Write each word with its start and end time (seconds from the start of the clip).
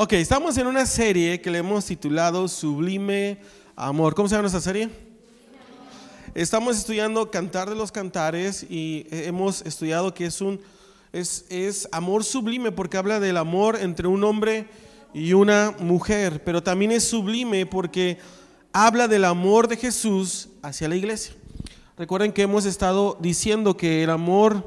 Ok, 0.00 0.12
estamos 0.12 0.56
en 0.56 0.68
una 0.68 0.86
serie 0.86 1.40
que 1.40 1.50
le 1.50 1.58
hemos 1.58 1.84
titulado 1.86 2.46
Sublime 2.46 3.40
Amor. 3.74 4.14
¿Cómo 4.14 4.28
se 4.28 4.36
llama 4.36 4.42
nuestra 4.42 4.60
serie? 4.60 4.88
Estamos 6.36 6.78
estudiando 6.78 7.32
Cantar 7.32 7.68
de 7.68 7.74
los 7.74 7.90
Cantares 7.90 8.62
y 8.70 9.08
hemos 9.10 9.60
estudiado 9.62 10.14
que 10.14 10.26
es 10.26 10.40
un 10.40 10.60
es, 11.12 11.46
es 11.48 11.88
amor 11.90 12.22
sublime 12.22 12.70
porque 12.70 12.96
habla 12.96 13.18
del 13.18 13.36
amor 13.38 13.76
entre 13.80 14.06
un 14.06 14.22
hombre 14.22 14.68
y 15.12 15.32
una 15.32 15.74
mujer, 15.80 16.44
pero 16.44 16.62
también 16.62 16.92
es 16.92 17.02
sublime 17.02 17.66
porque 17.66 18.18
habla 18.72 19.08
del 19.08 19.24
amor 19.24 19.66
de 19.66 19.78
Jesús 19.78 20.50
hacia 20.62 20.86
la 20.86 20.94
iglesia. 20.94 21.34
Recuerden 21.96 22.32
que 22.32 22.42
hemos 22.42 22.66
estado 22.66 23.18
diciendo 23.20 23.76
que 23.76 24.04
el 24.04 24.10
amor 24.10 24.64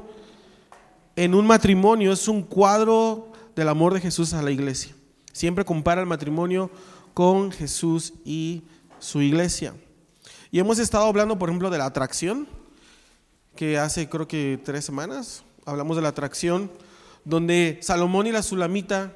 en 1.16 1.34
un 1.34 1.46
matrimonio 1.46 2.12
es 2.12 2.28
un 2.28 2.42
cuadro 2.42 3.32
del 3.56 3.70
amor 3.70 3.94
de 3.94 4.02
Jesús 4.02 4.34
a 4.34 4.42
la 4.42 4.50
iglesia. 4.50 4.94
Siempre 5.32 5.64
compara 5.64 6.00
el 6.00 6.06
matrimonio 6.06 6.70
con 7.14 7.50
Jesús 7.50 8.14
y 8.24 8.62
su 8.98 9.20
iglesia. 9.20 9.74
Y 10.50 10.58
hemos 10.58 10.78
estado 10.78 11.06
hablando, 11.06 11.38
por 11.38 11.48
ejemplo, 11.48 11.70
de 11.70 11.78
la 11.78 11.86
atracción, 11.86 12.46
que 13.56 13.78
hace 13.78 14.08
creo 14.08 14.28
que 14.28 14.60
tres 14.62 14.84
semanas 14.84 15.44
hablamos 15.64 15.96
de 15.96 16.02
la 16.02 16.08
atracción, 16.08 16.70
donde 17.24 17.78
Salomón 17.82 18.26
y 18.26 18.32
la 18.32 18.42
Sulamita 18.42 19.12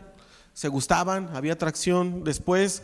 se 0.52 0.68
gustaban, 0.68 1.28
había 1.34 1.52
atracción, 1.52 2.24
después 2.24 2.82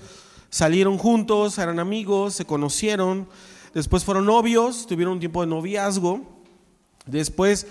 salieron 0.51 0.99
juntos, 0.99 1.59
eran 1.59 1.79
amigos, 1.79 2.35
se 2.35 2.45
conocieron, 2.45 3.29
después 3.73 4.05
fueron 4.05 4.27
novios, 4.27 4.87
tuvieron 4.87 5.15
un 5.15 5.21
tiempo 5.21 5.41
de 5.41 5.46
noviazgo, 5.46 6.21
después 7.07 7.66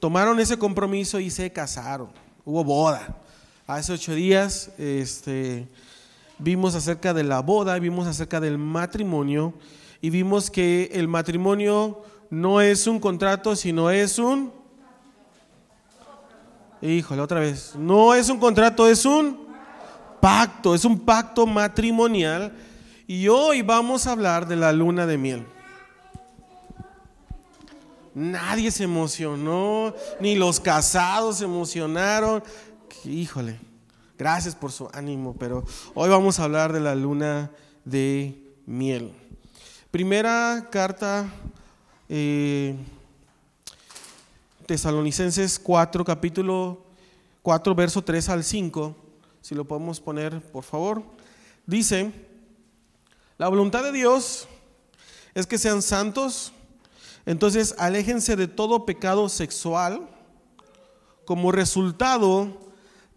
tomaron 0.00 0.38
ese 0.40 0.58
compromiso 0.58 1.18
y 1.20 1.30
se 1.30 1.52
casaron, 1.52 2.10
hubo 2.44 2.62
boda. 2.64 3.22
Hace 3.68 3.94
ocho 3.94 4.14
días 4.14 4.70
este, 4.78 5.66
vimos 6.38 6.76
acerca 6.76 7.12
de 7.12 7.24
la 7.24 7.40
boda, 7.40 7.76
vimos 7.80 8.06
acerca 8.06 8.38
del 8.38 8.58
matrimonio 8.58 9.54
y 10.00 10.10
vimos 10.10 10.52
que 10.52 10.88
el 10.92 11.08
matrimonio 11.08 12.00
no 12.30 12.60
es 12.60 12.86
un 12.86 13.00
contrato, 13.00 13.56
sino 13.56 13.90
es 13.90 14.20
un... 14.20 14.52
Híjole, 16.80 17.20
otra 17.20 17.40
vez. 17.40 17.74
No 17.76 18.14
es 18.14 18.28
un 18.28 18.38
contrato, 18.38 18.88
es 18.88 19.04
un 19.04 19.48
pacto, 20.20 20.72
es 20.72 20.84
un 20.84 21.00
pacto 21.00 21.44
matrimonial. 21.44 22.52
Y 23.08 23.26
hoy 23.26 23.62
vamos 23.62 24.06
a 24.06 24.12
hablar 24.12 24.46
de 24.46 24.54
la 24.54 24.72
luna 24.72 25.06
de 25.06 25.18
miel. 25.18 25.44
Nadie 28.16 28.70
se 28.70 28.84
emocionó, 28.84 29.92
ni 30.20 30.36
los 30.36 30.58
casados 30.58 31.36
se 31.36 31.44
emocionaron. 31.44 32.42
Híjole, 33.04 33.58
gracias 34.18 34.54
por 34.54 34.72
su 34.72 34.88
ánimo, 34.92 35.36
pero 35.38 35.64
hoy 35.94 36.08
vamos 36.08 36.38
a 36.38 36.44
hablar 36.44 36.72
de 36.72 36.80
la 36.80 36.94
luna 36.94 37.50
de 37.84 38.36
miel. 38.66 39.12
Primera 39.90 40.68
carta, 40.70 41.28
eh, 42.08 42.76
Tesalonicenses 44.66 45.58
4, 45.58 46.04
capítulo 46.04 46.84
4, 47.42 47.74
verso 47.74 48.02
3 48.02 48.28
al 48.30 48.44
5 48.44 48.96
si 49.46 49.54
lo 49.54 49.64
podemos 49.64 50.00
poner, 50.00 50.42
por 50.42 50.64
favor. 50.64 51.04
Dice, 51.66 52.12
la 53.38 53.46
voluntad 53.46 53.84
de 53.84 53.92
Dios 53.92 54.48
es 55.34 55.46
que 55.46 55.56
sean 55.56 55.82
santos, 55.82 56.52
entonces 57.26 57.76
aléjense 57.78 58.34
de 58.34 58.48
todo 58.48 58.84
pecado 58.84 59.28
sexual. 59.28 60.08
Como 61.24 61.52
resultado, 61.52 62.65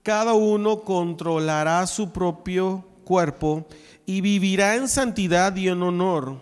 cada 0.03 0.33
uno 0.33 0.81
controlará 0.81 1.85
su 1.87 2.11
propio 2.11 2.85
cuerpo 3.03 3.65
y 4.05 4.21
vivirá 4.21 4.75
en 4.75 4.87
santidad 4.87 5.55
y 5.55 5.67
en 5.67 5.83
honor, 5.83 6.41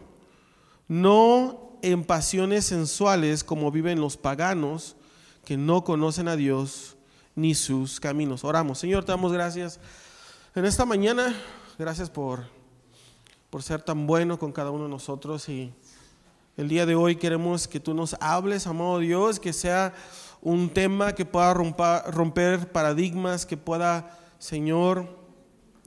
no 0.88 1.78
en 1.82 2.04
pasiones 2.04 2.66
sensuales 2.66 3.44
como 3.44 3.72
viven 3.72 4.00
los 4.00 4.18
paganos 4.18 4.96
que 5.46 5.58
no 5.58 5.84
conocen 5.84 6.28
a 6.28 6.36
Dios 6.36 6.98
ni 7.36 7.56
sus 7.56 8.00
caminos. 8.00 8.44
Oramos. 8.44 8.80
Señor, 8.80 9.06
te 9.06 9.12
damos 9.12 9.32
gracias 9.32 9.80
en 10.56 10.66
esta 10.66 10.86
mañana. 10.86 11.36
Gracias 11.78 12.10
por, 12.10 12.46
por 13.50 13.64
ser 13.64 13.82
tan 13.82 14.08
bueno 14.08 14.40
con 14.40 14.52
cada 14.52 14.72
uno 14.72 14.86
de 14.86 14.90
nosotros. 14.90 15.48
Y 15.48 15.72
el 16.58 16.68
día 16.68 16.86
de 16.86 16.96
hoy 16.96 17.16
queremos 17.16 17.68
que 17.68 17.80
tú 17.80 17.94
nos 17.94 18.16
hables, 18.20 18.66
amado 18.66 19.00
Dios, 19.00 19.40
que 19.40 19.54
sea 19.54 19.94
un 20.48 20.70
tema 20.70 21.14
que 21.14 21.26
pueda 21.26 21.54
romper 21.54 22.72
paradigmas, 22.72 23.46
que 23.46 23.58
pueda, 23.58 24.18
Señor, 24.40 25.06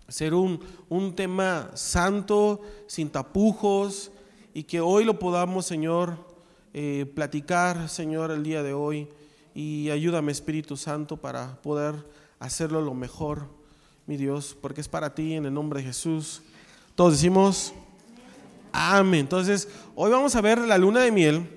ser 0.06 0.34
un, 0.34 0.60
un 0.90 1.14
tema 1.14 1.70
santo, 1.72 2.60
sin 2.86 3.08
tapujos, 3.08 4.12
y 4.52 4.64
que 4.64 4.82
hoy 4.82 5.04
lo 5.04 5.18
podamos, 5.18 5.64
Señor, 5.64 6.26
eh, 6.74 7.10
platicar, 7.14 7.88
Señor, 7.88 8.30
el 8.30 8.42
día 8.42 8.62
de 8.62 8.74
hoy 8.74 9.08
y 9.54 9.88
ayúdame 9.88 10.30
Espíritu 10.30 10.76
Santo 10.76 11.16
para 11.16 11.62
poder 11.62 11.94
hacerlo 12.38 12.82
lo 12.82 12.92
mejor, 12.92 13.46
mi 14.06 14.18
Dios, 14.18 14.54
porque 14.60 14.82
es 14.82 14.88
para 14.88 15.14
ti 15.14 15.32
en 15.32 15.46
el 15.46 15.54
nombre 15.54 15.80
de 15.80 15.86
Jesús. 15.86 16.42
Todos 16.94 17.14
decimos, 17.14 17.72
amén. 18.72 19.20
Entonces, 19.20 19.68
hoy 19.94 20.10
vamos 20.10 20.36
a 20.36 20.42
ver 20.42 20.58
la 20.58 20.76
luna 20.76 21.00
de 21.00 21.12
miel. 21.12 21.48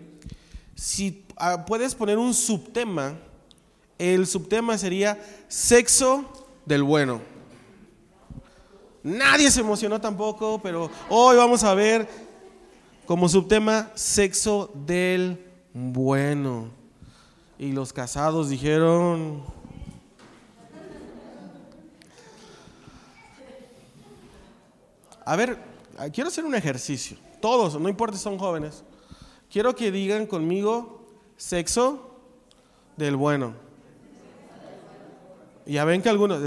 Si 0.74 1.23
puedes 1.68 1.96
poner 1.96 2.18
un 2.18 2.34
subtema, 2.34 3.18
el 3.98 4.28
subtema 4.28 4.78
sería 4.78 5.20
sexo 5.48 6.26
del 6.66 6.84
bueno. 6.84 7.22
Nadie 9.04 9.52
se 9.52 9.60
emocionó 9.60 10.00
tampoco, 10.00 10.62
pero 10.62 10.90
hoy 11.10 11.36
vamos 11.36 11.64
a 11.64 11.74
ver 11.74 12.08
como 13.06 13.28
subtema 13.28 13.92
sexo 13.96 14.72
del 14.74 15.46
bueno. 15.74 16.70
Y 17.60 17.72
los 17.72 17.92
casados 17.92 18.50
dijeron, 18.50 19.44
a 25.26 25.36
ver, 25.36 25.58
quiero 26.14 26.30
hacer 26.30 26.46
un 26.46 26.56
ejercicio. 26.56 27.18
Todos, 27.42 27.80
no 27.80 27.90
importa 27.90 28.18
si 28.18 28.24
son 28.24 28.38
jóvenes. 28.38 28.84
Quiero 29.52 29.76
que 29.76 29.92
digan 29.92 30.26
conmigo 30.26 31.03
sexo 31.44 32.00
del 32.96 33.18
bueno. 33.18 33.54
Ya 35.66 35.84
ven 35.84 36.02
que 36.02 36.10
algunos... 36.10 36.42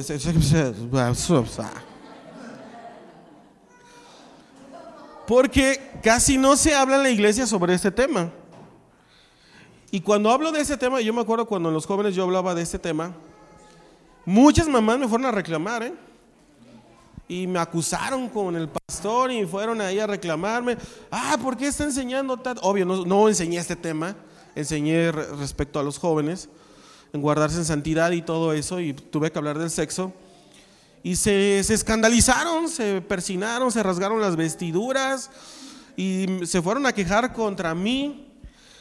Porque 5.26 5.98
casi 6.02 6.38
no 6.38 6.56
se 6.56 6.74
habla 6.74 6.96
en 6.96 7.02
la 7.02 7.10
iglesia 7.10 7.46
sobre 7.46 7.74
este 7.74 7.90
tema. 7.90 8.30
Y 9.90 10.00
cuando 10.00 10.30
hablo 10.30 10.50
de 10.50 10.60
ese 10.60 10.76
tema, 10.76 11.00
yo 11.00 11.12
me 11.12 11.20
acuerdo 11.20 11.46
cuando 11.46 11.68
en 11.68 11.74
los 11.74 11.84
jóvenes 11.84 12.14
yo 12.14 12.22
hablaba 12.22 12.54
de 12.54 12.62
este 12.62 12.78
tema, 12.78 13.12
muchas 14.24 14.68
mamás 14.68 14.98
me 14.98 15.08
fueron 15.08 15.26
a 15.26 15.30
reclamar, 15.30 15.82
¿eh? 15.82 15.94
Y 17.28 17.46
me 17.46 17.58
acusaron 17.58 18.28
con 18.28 18.54
el 18.54 18.68
pastor 18.68 19.32
y 19.32 19.44
fueron 19.46 19.80
ahí 19.80 19.98
a 19.98 20.06
reclamarme. 20.06 20.78
Ah, 21.10 21.36
¿por 21.42 21.56
qué 21.56 21.66
está 21.66 21.84
enseñando 21.84 22.36
tal? 22.36 22.58
Obvio, 22.62 22.86
no 22.86 23.28
enseñé 23.28 23.58
este 23.58 23.74
tema, 23.74 24.14
enseñé 24.56 25.12
respecto 25.12 25.78
a 25.78 25.84
los 25.84 25.98
jóvenes, 25.98 26.48
en 27.12 27.22
guardarse 27.22 27.58
en 27.58 27.64
santidad 27.64 28.10
y 28.10 28.22
todo 28.22 28.52
eso, 28.52 28.80
y 28.80 28.92
tuve 28.92 29.30
que 29.30 29.38
hablar 29.38 29.58
del 29.58 29.70
sexo. 29.70 30.12
Y 31.04 31.14
se, 31.14 31.62
se 31.62 31.74
escandalizaron, 31.74 32.68
se 32.68 33.00
persinaron, 33.00 33.70
se 33.70 33.84
rasgaron 33.84 34.20
las 34.20 34.34
vestiduras 34.34 35.30
y 35.96 36.26
se 36.44 36.60
fueron 36.60 36.84
a 36.86 36.92
quejar 36.92 37.32
contra 37.32 37.74
mí 37.76 38.26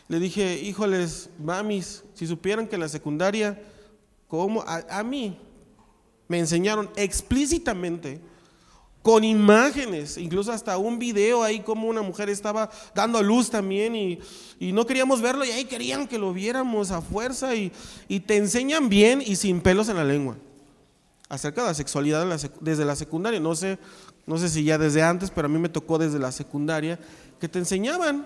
le 0.08 0.20
dije, 0.20 0.60
híjoles, 0.62 1.30
mamis, 1.40 2.04
si 2.14 2.28
supieran 2.28 2.68
que 2.68 2.76
en 2.76 2.82
la 2.82 2.90
secundaria, 2.90 3.60
como 4.28 4.64
a, 4.68 5.04
mí 5.04 5.40
me 6.28 6.38
enseñaron 6.38 6.92
explícitamente, 6.96 8.22
con 9.06 9.24
imágenes, 9.24 10.18
incluso 10.18 10.52
hasta 10.52 10.80
un 10.80 10.98
video 10.98 11.44
ahí 11.44 11.60
como 11.60 11.88
una 11.88 12.02
mujer 12.02 12.28
estaba 12.28 12.72
dando 12.96 13.20
a 13.20 13.22
luz 13.22 13.52
también 13.52 13.96
y, 13.96 14.20
no 14.60 14.88
queríamos 14.88 15.22
verlo 15.22 15.46
y 15.46 15.52
ahí 15.52 15.66
querían 15.66 16.08
que 16.08 16.18
lo 16.18 16.34
viéramos 16.34 16.90
a 16.90 17.04
fuerza 17.04 17.54
y, 17.54 17.72
te 18.26 18.36
enseñan 18.36 18.90
bien 18.90 19.22
y 19.24 19.36
sin 19.36 19.62
pelos 19.62 19.90
en 19.90 19.98
la 19.98 20.04
lengua 20.04 20.38
acerca 21.30 21.62
de 21.62 21.68
la 21.68 21.74
sexualidad 21.76 22.26
desde 22.62 22.84
la 22.84 22.96
secundaria. 22.96 23.40
No 23.40 23.54
sé, 23.54 23.78
no 24.26 24.40
sé 24.40 24.50
si 24.50 24.64
ya 24.64 24.80
desde 24.80 25.04
antes, 25.04 25.30
pero 25.30 25.46
a 25.46 25.50
mí 25.50 25.60
me 25.60 25.70
tocó 25.70 26.00
desde 26.00 26.18
la 26.18 26.32
secundaria 26.32 27.00
que 27.40 27.48
te 27.48 27.60
enseñaban 27.60 28.26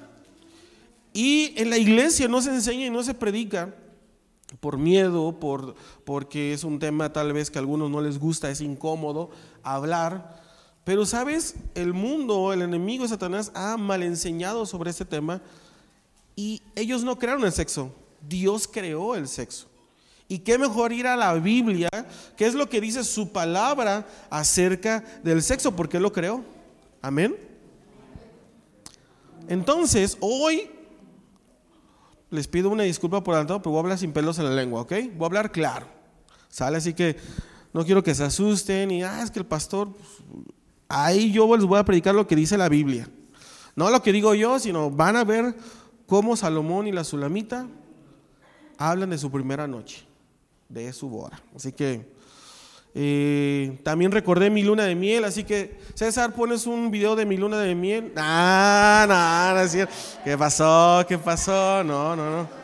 y 1.12 1.56
en 1.58 1.72
la 1.72 1.78
iglesia 1.78 2.30
no 2.30 2.42
se 2.42 2.52
enseña 2.52 2.86
y 2.86 2.90
no 2.90 3.04
se 3.04 3.14
predica 3.14 3.76
por 4.62 4.78
miedo, 4.78 5.42
por, 5.42 5.76
porque 6.06 6.54
es 6.54 6.64
un 6.64 6.80
tema 6.80 7.12
tal 7.12 7.34
vez 7.34 7.52
que 7.52 7.58
a 7.58 7.62
algunos 7.62 7.92
no 7.92 8.00
les 8.00 8.18
gusta, 8.18 8.50
es 8.50 8.62
incómodo 8.62 9.30
hablar. 9.62 10.39
Pero 10.90 11.06
sabes, 11.06 11.54
el 11.76 11.94
mundo, 11.94 12.52
el 12.52 12.64
enemigo 12.64 13.04
de 13.04 13.10
Satanás 13.10 13.52
ha 13.54 13.78
mal 13.78 14.02
enseñado 14.02 14.66
sobre 14.66 14.90
este 14.90 15.06
tema 15.06 15.40
y 16.36 16.64
ellos 16.76 17.04
no 17.04 17.20
crearon 17.20 17.46
el 17.46 17.52
sexo, 17.52 17.94
Dios 18.28 18.68
creó 18.68 19.14
el 19.14 19.28
sexo. 19.28 19.68
Y 20.28 20.40
qué 20.40 20.58
mejor 20.58 20.92
ir 20.92 21.06
a 21.06 21.16
la 21.16 21.36
Biblia, 21.36 21.90
qué 22.36 22.48
es 22.48 22.56
lo 22.56 22.68
que 22.68 22.82
dice 22.82 23.04
su 23.04 23.32
palabra 23.32 24.08
acerca 24.32 25.04
del 25.24 25.44
sexo, 25.44 25.76
porque 25.76 26.00
lo 26.00 26.12
creo. 26.12 26.44
Amén. 27.04 27.38
Entonces, 29.48 30.18
hoy 30.22 30.72
les 32.32 32.48
pido 32.48 32.72
una 32.72 32.82
disculpa 32.82 33.24
por 33.24 33.36
adelantado, 33.36 33.62
pero 33.62 33.74
voy 33.74 33.78
a 33.78 33.82
hablar 33.82 34.00
sin 34.00 34.12
pelos 34.12 34.40
en 34.40 34.46
la 34.46 34.56
lengua, 34.56 34.82
¿ok? 34.82 34.94
Voy 35.14 35.26
a 35.26 35.28
hablar 35.28 35.52
claro. 35.52 35.86
¿Sale? 36.48 36.78
Así 36.78 36.96
que 36.96 37.16
no 37.74 37.86
quiero 37.86 38.02
que 38.02 38.16
se 38.16 38.24
asusten 38.24 38.90
y, 38.90 39.04
ah, 39.04 39.22
es 39.22 39.30
que 39.30 39.38
el 39.38 39.46
pastor, 39.46 39.96
pues, 39.96 40.50
ahí 40.90 41.32
yo 41.32 41.56
les 41.56 41.66
voy 41.66 41.80
a 41.80 41.86
predicar 41.86 42.16
lo 42.16 42.28
que 42.28 42.36
dice 42.36 42.58
la 42.58 42.68
Biblia. 42.68 43.08
No 43.76 43.90
lo 43.90 44.02
que 44.02 44.12
digo 44.12 44.34
yo, 44.34 44.60
sino 44.60 44.90
van 44.90 45.16
a 45.16 45.24
ver 45.24 45.56
cómo 46.06 46.36
Salomón 46.36 46.88
y 46.88 46.92
la 46.92 47.04
Sulamita 47.04 47.68
hablan 48.78 49.12
de 49.12 49.18
su 49.18 49.32
primera 49.32 49.68
noche, 49.68 50.06
de 50.68 50.92
su 50.92 51.08
boda. 51.08 51.40
Así 51.56 51.72
que 51.72 52.12
eh, 52.96 53.80
también 53.84 54.12
recordé 54.12 54.50
mi 54.50 54.64
luna 54.64 54.84
de 54.84 54.96
miel, 54.96 55.24
así 55.24 55.44
que 55.44 55.80
César, 55.94 56.34
pones 56.34 56.66
un 56.66 56.90
video 56.90 57.16
de 57.16 57.26
mi 57.26 57.38
luna 57.38 57.60
de 57.60 57.76
miel. 57.76 58.12
Ah, 58.18 59.06
no, 59.08 59.56
no 59.56 59.62
es 59.62 59.72
cierto. 59.72 59.94
¿Qué 60.24 60.38
pasó? 60.38 61.06
¿Qué 61.08 61.18
pasó? 61.18 61.84
No, 61.84 62.16
no, 62.16 62.32
no. 62.32 62.50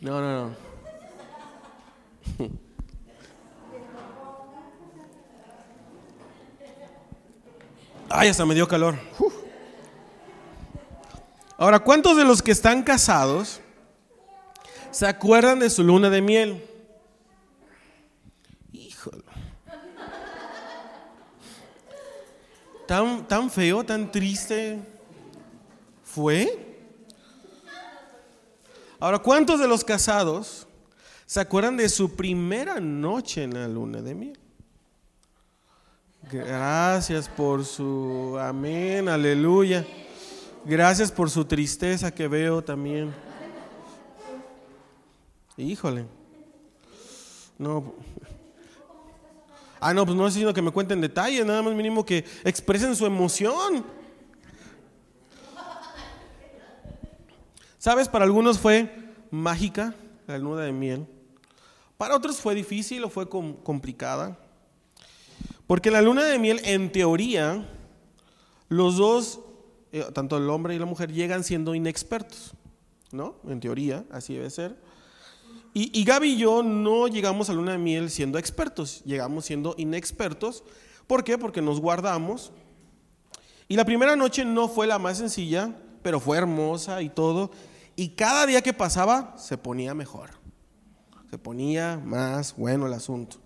No, 0.00 0.20
no, 0.20 0.48
no. 0.48 0.56
Ay, 8.14 8.28
hasta 8.28 8.44
me 8.44 8.54
dio 8.54 8.68
calor. 8.68 8.98
Ahora, 11.56 11.78
¿cuántos 11.80 12.14
de 12.14 12.24
los 12.24 12.42
que 12.42 12.50
están 12.50 12.82
casados 12.82 13.60
se 14.90 15.06
acuerdan 15.06 15.60
de 15.60 15.70
su 15.70 15.82
luna 15.82 16.10
de 16.10 16.20
miel? 16.20 16.62
Híjole. 18.70 19.22
Tan, 22.86 23.26
tan 23.26 23.50
feo, 23.50 23.82
tan 23.82 24.12
triste 24.12 24.78
fue. 26.04 26.82
Ahora, 29.00 29.20
¿cuántos 29.20 29.58
de 29.58 29.68
los 29.68 29.84
casados 29.84 30.68
se 31.24 31.40
acuerdan 31.40 31.78
de 31.78 31.88
su 31.88 32.14
primera 32.14 32.78
noche 32.78 33.44
en 33.44 33.54
la 33.54 33.66
luna 33.68 34.02
de 34.02 34.14
miel? 34.14 34.41
Gracias 36.32 37.28
por 37.28 37.62
su 37.62 38.38
amén, 38.40 39.06
aleluya. 39.06 39.84
Gracias 40.64 41.12
por 41.12 41.28
su 41.28 41.44
tristeza 41.44 42.10
que 42.10 42.26
veo 42.26 42.64
también. 42.64 43.14
Híjole. 45.58 46.06
No. 47.58 47.92
Ah, 49.78 49.92
no, 49.92 50.06
pues 50.06 50.16
no 50.16 50.26
es 50.26 50.32
sino 50.32 50.54
que 50.54 50.62
me 50.62 50.70
cuenten 50.70 51.02
detalles, 51.02 51.44
nada 51.44 51.60
más 51.60 51.74
mínimo 51.74 52.02
que 52.06 52.24
expresen 52.44 52.96
su 52.96 53.04
emoción. 53.04 53.84
¿Sabes? 57.76 58.08
Para 58.08 58.24
algunos 58.24 58.58
fue 58.58 59.12
mágica 59.30 59.94
la 60.26 60.38
luna 60.38 60.62
de 60.62 60.72
miel. 60.72 61.06
Para 61.98 62.16
otros 62.16 62.40
fue 62.40 62.54
difícil 62.54 63.04
o 63.04 63.10
fue 63.10 63.28
complicada. 63.28 64.38
Porque 65.66 65.90
la 65.90 66.02
luna 66.02 66.24
de 66.24 66.38
miel, 66.38 66.60
en 66.64 66.92
teoría, 66.92 67.68
los 68.68 68.96
dos, 68.96 69.40
eh, 69.92 70.04
tanto 70.12 70.36
el 70.36 70.48
hombre 70.50 70.74
y 70.74 70.78
la 70.78 70.86
mujer, 70.86 71.12
llegan 71.12 71.44
siendo 71.44 71.74
inexpertos. 71.74 72.54
¿No? 73.10 73.36
En 73.46 73.60
teoría, 73.60 74.04
así 74.10 74.34
debe 74.34 74.48
ser. 74.48 74.76
Y, 75.74 75.98
y 75.98 76.04
Gaby 76.04 76.32
y 76.32 76.36
yo 76.38 76.62
no 76.62 77.08
llegamos 77.08 77.50
a 77.50 77.52
luna 77.52 77.72
de 77.72 77.78
miel 77.78 78.10
siendo 78.10 78.38
expertos, 78.38 79.02
llegamos 79.04 79.44
siendo 79.44 79.74
inexpertos. 79.76 80.64
¿Por 81.06 81.24
qué? 81.24 81.36
Porque 81.36 81.60
nos 81.60 81.80
guardamos. 81.80 82.52
Y 83.68 83.76
la 83.76 83.84
primera 83.84 84.16
noche 84.16 84.44
no 84.44 84.68
fue 84.68 84.86
la 84.86 84.98
más 84.98 85.18
sencilla, 85.18 85.74
pero 86.02 86.20
fue 86.20 86.38
hermosa 86.38 87.02
y 87.02 87.08
todo. 87.08 87.50
Y 87.96 88.10
cada 88.10 88.46
día 88.46 88.62
que 88.62 88.72
pasaba 88.72 89.34
se 89.38 89.56
ponía 89.58 89.94
mejor. 89.94 90.30
Se 91.30 91.38
ponía 91.38 92.00
más 92.04 92.56
bueno 92.56 92.86
el 92.86 92.92
asunto. 92.92 93.38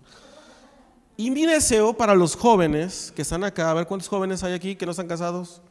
Y 1.19 1.31
mi 1.31 1.47
deseo 1.47 1.93
para 1.93 2.13
los 2.13 2.35
jóvenes 2.35 3.11
que 3.15 3.23
están 3.23 3.43
acá, 3.43 3.71
a 3.71 3.73
ver 3.73 3.87
cuántos 3.87 4.07
jóvenes 4.07 4.43
hay 4.43 4.53
aquí 4.53 4.75
que 4.75 4.85
no 4.85 4.91
están 4.91 5.07
casados. 5.07 5.63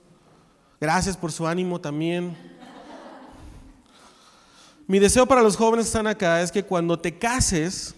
Gracias 0.81 1.17
por 1.17 1.31
su 1.31 1.47
ánimo 1.47 1.81
también. 1.81 2.37
Mi 4.89 4.99
deseo 4.99 5.25
para 5.25 5.43
los 5.43 5.57
jóvenes 5.57 5.87
que 5.87 5.91
están 5.91 6.09
acá 6.09 6.43
es 6.43 6.51
que 6.51 6.65
cuando 6.65 6.99
te 6.99 7.17
cases 7.17 7.95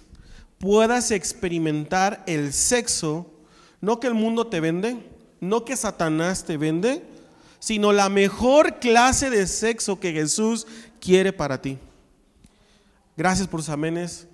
puedas 0.59 1.11
experimentar 1.11 2.23
el 2.27 2.53
sexo, 2.53 3.27
no 3.81 3.99
que 3.99 4.09
el 4.09 4.15
mundo 4.15 4.47
te 4.49 4.61
vende, 4.61 4.99
no 5.41 5.65
que 5.65 5.75
Satanás 5.75 6.45
te 6.45 6.59
vende, 6.59 7.03
sino 7.61 7.93
la 7.93 8.11
mejor 8.11 8.79
clase 8.79 9.31
de 9.31 9.47
sexo 9.47 9.99
que 9.99 10.13
Jesús 10.13 10.67
quiere 11.01 11.33
para 11.33 11.63
ti. 11.63 11.79
Gracias 13.17 13.49
por 13.49 13.61
sus 13.61 13.71
amenes 13.71 14.28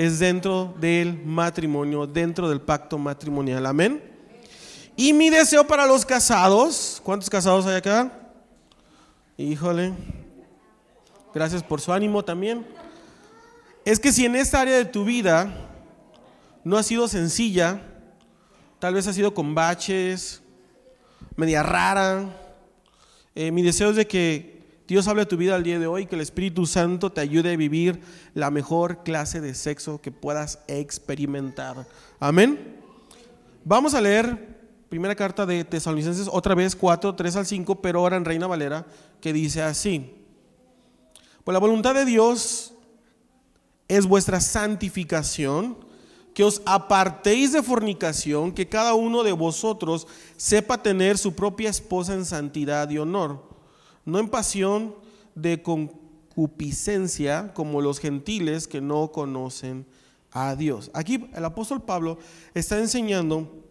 es 0.00 0.18
dentro 0.18 0.74
del 0.80 1.22
matrimonio, 1.26 2.06
dentro 2.06 2.48
del 2.48 2.62
pacto 2.62 2.96
matrimonial. 2.96 3.66
Amén. 3.66 4.02
Y 4.96 5.12
mi 5.12 5.28
deseo 5.28 5.66
para 5.66 5.84
los 5.84 6.06
casados, 6.06 7.02
¿cuántos 7.04 7.28
casados 7.28 7.66
hay 7.66 7.76
acá? 7.76 8.10
Híjole. 9.36 9.92
Gracias 11.34 11.62
por 11.62 11.82
su 11.82 11.92
ánimo 11.92 12.24
también. 12.24 12.66
Es 13.84 14.00
que 14.00 14.10
si 14.10 14.24
en 14.24 14.36
esta 14.36 14.62
área 14.62 14.78
de 14.78 14.86
tu 14.86 15.04
vida 15.04 15.54
no 16.64 16.78
ha 16.78 16.82
sido 16.82 17.06
sencilla, 17.06 17.82
tal 18.78 18.94
vez 18.94 19.06
ha 19.06 19.12
sido 19.12 19.34
con 19.34 19.54
baches, 19.54 20.40
media 21.36 21.62
rara, 21.62 22.24
eh, 23.34 23.50
mi 23.50 23.60
deseo 23.60 23.90
es 23.90 23.96
de 23.96 24.06
que 24.06 24.59
Dios 24.90 25.06
hable 25.06 25.22
a 25.22 25.28
tu 25.28 25.36
vida 25.36 25.54
al 25.54 25.62
día 25.62 25.78
de 25.78 25.86
hoy, 25.86 26.06
que 26.06 26.16
el 26.16 26.20
Espíritu 26.20 26.66
Santo 26.66 27.12
te 27.12 27.20
ayude 27.20 27.52
a 27.52 27.56
vivir 27.56 28.00
la 28.34 28.50
mejor 28.50 29.04
clase 29.04 29.40
de 29.40 29.54
sexo 29.54 30.00
que 30.00 30.10
puedas 30.10 30.58
experimentar. 30.66 31.86
Amén. 32.18 32.76
Vamos 33.64 33.94
a 33.94 34.00
leer 34.00 34.58
primera 34.88 35.14
carta 35.14 35.46
de 35.46 35.62
Tesalonicenses, 35.62 36.28
otra 36.28 36.56
vez 36.56 36.74
4, 36.74 37.14
3 37.14 37.36
al 37.36 37.46
5, 37.46 37.80
pero 37.80 38.00
ahora 38.00 38.16
en 38.16 38.24
Reina 38.24 38.48
Valera, 38.48 38.84
que 39.20 39.32
dice 39.32 39.62
así. 39.62 40.12
Pues 41.44 41.52
la 41.52 41.60
voluntad 41.60 41.94
de 41.94 42.04
Dios 42.04 42.74
es 43.86 44.06
vuestra 44.06 44.40
santificación, 44.40 45.76
que 46.34 46.42
os 46.42 46.62
apartéis 46.66 47.52
de 47.52 47.62
fornicación, 47.62 48.50
que 48.50 48.68
cada 48.68 48.94
uno 48.94 49.22
de 49.22 49.30
vosotros 49.30 50.08
sepa 50.36 50.82
tener 50.82 51.16
su 51.16 51.36
propia 51.36 51.70
esposa 51.70 52.14
en 52.14 52.24
santidad 52.24 52.90
y 52.90 52.98
honor 52.98 53.49
no 54.04 54.18
en 54.18 54.28
pasión 54.28 54.94
de 55.34 55.62
concupiscencia 55.62 57.52
como 57.54 57.80
los 57.80 57.98
gentiles 57.98 58.68
que 58.68 58.80
no 58.80 59.12
conocen 59.12 59.86
a 60.32 60.54
Dios. 60.56 60.90
Aquí 60.94 61.28
el 61.34 61.44
apóstol 61.44 61.82
Pablo 61.82 62.18
está 62.54 62.78
enseñando 62.78 63.64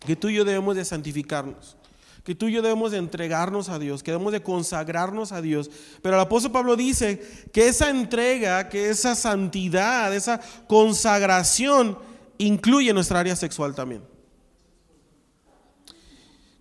que 0.00 0.16
tú 0.16 0.28
y 0.28 0.34
yo 0.34 0.44
debemos 0.44 0.76
de 0.76 0.84
santificarnos, 0.84 1.76
que 2.24 2.34
tú 2.34 2.48
y 2.48 2.52
yo 2.52 2.62
debemos 2.62 2.92
de 2.92 2.98
entregarnos 2.98 3.68
a 3.68 3.78
Dios, 3.78 4.02
que 4.02 4.10
debemos 4.10 4.32
de 4.32 4.42
consagrarnos 4.42 5.32
a 5.32 5.40
Dios. 5.40 5.70
Pero 6.02 6.16
el 6.16 6.20
apóstol 6.20 6.52
Pablo 6.52 6.76
dice 6.76 7.20
que 7.52 7.68
esa 7.68 7.90
entrega, 7.90 8.68
que 8.68 8.90
esa 8.90 9.14
santidad, 9.14 10.14
esa 10.14 10.40
consagración 10.68 11.98
incluye 12.38 12.92
nuestra 12.92 13.20
área 13.20 13.36
sexual 13.36 13.74
también. 13.74 14.02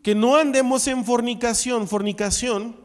Que 0.01 0.15
no 0.15 0.35
andemos 0.35 0.87
en 0.87 1.05
fornicación. 1.05 1.87
Fornicación 1.87 2.75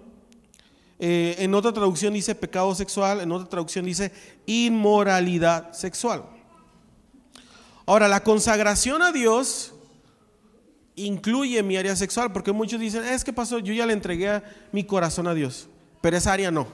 eh, 0.98 1.36
en 1.38 1.54
otra 1.54 1.72
traducción 1.72 2.14
dice 2.14 2.34
pecado 2.34 2.74
sexual, 2.74 3.20
en 3.20 3.30
otra 3.30 3.48
traducción 3.48 3.84
dice 3.84 4.12
inmoralidad 4.46 5.72
sexual. 5.72 6.24
Ahora, 7.84 8.08
la 8.08 8.22
consagración 8.22 9.02
a 9.02 9.12
Dios 9.12 9.72
incluye 10.96 11.62
mi 11.62 11.76
área 11.76 11.94
sexual, 11.94 12.32
porque 12.32 12.52
muchos 12.52 12.80
dicen, 12.80 13.04
es 13.04 13.22
que 13.22 13.32
pasó, 13.32 13.58
yo 13.58 13.72
ya 13.72 13.86
le 13.86 13.92
entregué 13.92 14.42
mi 14.72 14.84
corazón 14.84 15.28
a 15.28 15.34
Dios, 15.34 15.68
pero 16.00 16.16
esa 16.16 16.32
área 16.32 16.50
no. 16.50 16.66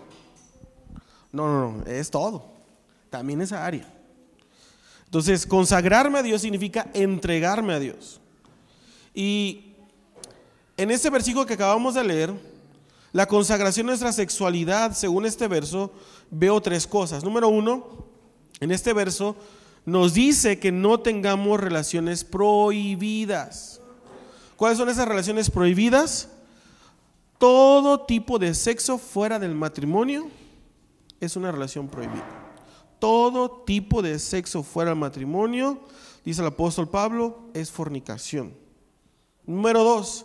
No, 1.33 1.49
no, 1.49 1.73
no, 1.73 1.87
es 1.87 2.11
todo. 2.11 2.53
También 3.11 3.41
esa 3.41 3.67
área. 3.67 3.87
Entonces, 5.05 5.47
consagrarme 5.47 6.19
a 6.19 6.23
Dios 6.23 6.41
significa 6.41 6.89
entregarme 6.95 7.75
a 7.75 7.79
Dios. 7.79 8.21
Y 9.15 9.75
en 10.77 10.91
este 10.91 11.11
versículo 11.11 11.45
que 11.45 11.55
acabamos 11.55 11.95
de 11.95 12.05
leer, 12.05 12.33
la 13.13 13.27
consagración 13.27 13.87
de 13.87 13.93
nuestra 13.93 14.13
sexualidad, 14.13 14.93
según 14.95 15.27
este 15.27 15.49
verso, 15.49 15.93
veo 16.31 16.61
tres 16.61 16.87
cosas. 16.87 17.25
Número 17.25 17.49
uno, 17.49 18.07
en 18.61 18.73
este 18.73 18.93
verso 18.93 19.37
nos 19.85 20.15
dice 20.15 20.59
que 20.59 20.73
no 20.73 21.01
tengamos 21.01 21.61
relaciones 21.61 22.25
prohibidas. 22.25 23.81
¿Cuáles 24.57 24.79
son 24.79 24.89
esas 24.89 25.09
relaciones 25.09 25.51
prohibidas? 25.51 26.29
todo 27.43 28.03
tipo 28.03 28.39
de 28.39 28.55
sexo 28.55 28.99
fuera 28.99 29.41
del 29.41 29.57
matrimonio 29.57 30.31
es 31.19 31.35
una 31.35 31.51
relación 31.51 31.89
prohibida. 31.89 32.25
Todo 33.01 33.65
tipo 33.65 34.01
de 34.01 34.21
sexo 34.21 34.63
fuera 34.63 34.91
del 34.93 35.01
matrimonio, 35.01 35.81
dice 36.25 36.41
el 36.41 36.47
apóstol 36.47 36.89
Pablo, 36.89 37.51
es 37.53 37.69
fornicación. 37.69 38.55
Número 39.45 39.83
dos, 39.83 40.25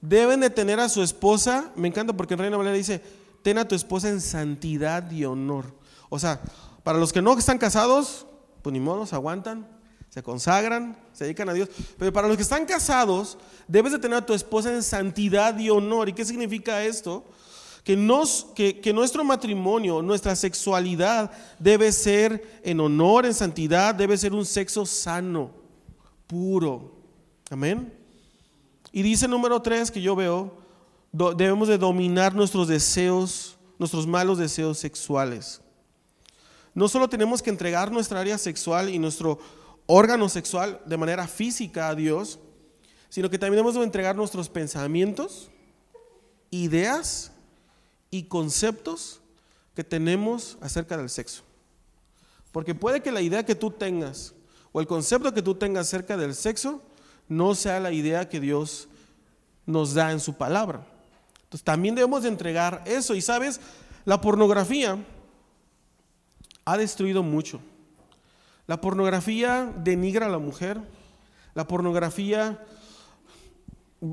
deben 0.00 0.40
de 0.40 0.50
tener 0.50 0.80
a 0.80 0.88
su 0.88 1.02
esposa, 1.02 1.70
me 1.76 1.88
encanta 1.88 2.12
porque 2.12 2.34
en 2.34 2.40
Reina 2.40 2.56
Valera 2.56 2.76
dice, 2.76 3.02
ten 3.42 3.58
a 3.58 3.68
tu 3.68 3.74
esposa 3.74 4.08
en 4.08 4.20
santidad 4.20 5.10
y 5.10 5.24
honor. 5.24 5.74
O 6.08 6.18
sea, 6.18 6.40
para 6.82 6.98
los 6.98 7.12
que 7.12 7.22
no 7.22 7.36
están 7.36 7.58
casados, 7.58 8.26
pues 8.62 8.72
ni 8.72 8.80
modo, 8.80 9.06
se 9.06 9.14
aguantan, 9.14 9.66
se 10.08 10.22
consagran, 10.22 10.98
se 11.12 11.24
dedican 11.24 11.48
a 11.48 11.52
Dios. 11.52 11.68
Pero 11.98 12.12
para 12.12 12.28
los 12.28 12.36
que 12.36 12.42
están 12.42 12.66
casados, 12.66 13.38
debes 13.68 13.92
de 13.92 13.98
tener 13.98 14.18
a 14.18 14.26
tu 14.26 14.34
esposa 14.34 14.72
en 14.72 14.82
santidad 14.82 15.56
y 15.58 15.70
honor. 15.70 16.08
¿Y 16.08 16.12
qué 16.12 16.24
significa 16.24 16.82
esto? 16.84 17.24
Que, 17.84 18.80
que, 18.82 18.92
nuestro 18.92 19.24
matrimonio, 19.24 20.02
nuestra 20.02 20.36
sexualidad 20.36 21.30
debe 21.58 21.90
ser 21.92 22.60
en 22.62 22.78
honor, 22.78 23.26
en 23.26 23.34
santidad, 23.34 23.94
debe 23.94 24.16
ser 24.16 24.32
un 24.32 24.44
sexo 24.44 24.84
sano, 24.84 25.50
puro. 26.26 26.92
Amén. 27.50 27.99
Y 28.92 29.02
dice 29.02 29.28
número 29.28 29.62
tres 29.62 29.90
que 29.90 30.02
yo 30.02 30.16
veo, 30.16 30.56
debemos 31.12 31.68
de 31.68 31.78
dominar 31.78 32.34
nuestros 32.34 32.68
deseos, 32.68 33.56
nuestros 33.78 34.06
malos 34.06 34.38
deseos 34.38 34.78
sexuales. 34.78 35.60
No 36.74 36.88
solo 36.88 37.08
tenemos 37.08 37.42
que 37.42 37.50
entregar 37.50 37.90
nuestra 37.90 38.20
área 38.20 38.38
sexual 38.38 38.88
y 38.88 38.98
nuestro 38.98 39.38
órgano 39.86 40.28
sexual 40.28 40.80
de 40.86 40.96
manera 40.96 41.26
física 41.26 41.88
a 41.88 41.94
Dios, 41.94 42.38
sino 43.08 43.28
que 43.28 43.38
también 43.38 43.56
debemos 43.56 43.74
de 43.74 43.82
entregar 43.82 44.14
nuestros 44.14 44.48
pensamientos, 44.48 45.50
ideas 46.50 47.32
y 48.10 48.24
conceptos 48.24 49.20
que 49.74 49.84
tenemos 49.84 50.58
acerca 50.60 50.96
del 50.96 51.10
sexo. 51.10 51.42
Porque 52.52 52.74
puede 52.74 53.02
que 53.02 53.12
la 53.12 53.20
idea 53.20 53.44
que 53.44 53.54
tú 53.54 53.70
tengas 53.70 54.34
o 54.72 54.80
el 54.80 54.86
concepto 54.86 55.32
que 55.32 55.42
tú 55.42 55.54
tengas 55.54 55.88
acerca 55.88 56.16
del 56.16 56.34
sexo 56.34 56.82
no 57.30 57.54
sea 57.54 57.78
la 57.78 57.92
idea 57.92 58.28
que 58.28 58.40
Dios 58.40 58.88
nos 59.64 59.94
da 59.94 60.10
en 60.10 60.18
su 60.18 60.34
palabra. 60.34 60.84
Entonces 61.44 61.64
también 61.64 61.94
debemos 61.94 62.24
de 62.24 62.28
entregar 62.28 62.82
eso. 62.86 63.14
Y 63.14 63.22
sabes, 63.22 63.60
la 64.04 64.20
pornografía 64.20 64.98
ha 66.64 66.76
destruido 66.76 67.22
mucho. 67.22 67.60
La 68.66 68.80
pornografía 68.80 69.72
denigra 69.78 70.26
a 70.26 70.28
la 70.28 70.38
mujer. 70.38 70.80
La 71.54 71.68
pornografía, 71.68 72.64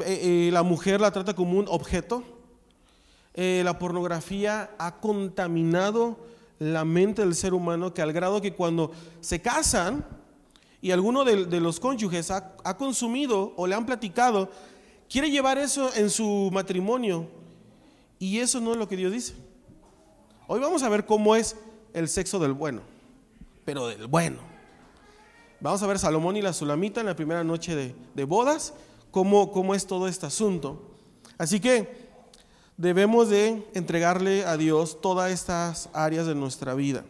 eh, 0.05 0.47
eh, 0.47 0.49
la 0.53 0.61
mujer 0.61 1.01
la 1.01 1.11
trata 1.11 1.33
como 1.33 1.57
un 1.57 1.65
objeto. 1.69 2.23
Eh, 3.33 3.63
la 3.65 3.79
pornografía 3.79 4.75
ha 4.77 4.99
contaminado 4.99 6.19
la 6.59 6.85
mente 6.85 7.23
del 7.23 7.33
ser 7.33 7.55
humano 7.55 7.95
que 7.95 8.03
al 8.03 8.13
grado 8.13 8.41
que 8.41 8.53
cuando 8.53 8.91
se 9.21 9.41
casan 9.41 10.05
y 10.81 10.91
alguno 10.91 11.23
de, 11.23 11.59
los 11.59 11.79
cónyuges 11.79 12.29
ha, 12.31 12.77
consumido 12.77 13.53
o 13.55 13.65
le 13.65 13.75
han 13.75 13.85
platicado, 13.85 14.49
quiere 15.09 15.31
llevar 15.31 15.57
eso 15.57 15.89
en 15.95 16.09
su 16.09 16.49
matrimonio 16.53 17.27
y 18.19 18.39
eso 18.39 18.59
no 18.59 18.71
es 18.71 18.77
lo 18.77 18.87
que 18.87 18.97
Dios 18.97 19.11
dice. 19.11 19.33
Hoy 20.47 20.59
vamos 20.59 20.83
a 20.83 20.89
ver 20.89 21.05
cómo 21.05 21.35
es 21.35 21.55
el 21.93 22.07
sexo 22.07 22.39
del 22.39 22.53
bueno, 22.53 22.81
pero 23.65 23.87
del 23.87 24.07
bueno. 24.07 24.37
Vamos 25.59 25.81
a 25.81 25.87
ver 25.87 25.97
Salomón 25.97 26.37
y 26.37 26.41
la 26.41 26.53
Sulamita 26.53 26.99
en 26.99 27.07
la 27.07 27.15
primera 27.15 27.43
noche 27.43 27.75
de, 27.75 28.23
bodas, 28.25 28.73
cómo, 29.09 29.51
cómo 29.51 29.73
es 29.73 29.87
todo 29.87 30.07
este 30.07 30.27
asunto. 30.27 30.79
Así 31.39 31.59
que 31.59 32.07
debemos 32.77 33.29
de 33.29 33.67
entregarle 33.73 34.45
a 34.45 34.55
Dios 34.57 35.01
todas 35.01 35.31
estas 35.31 35.89
áreas 35.93 36.27
de 36.27 36.35
nuestra 36.35 36.75
vida. 36.75 37.03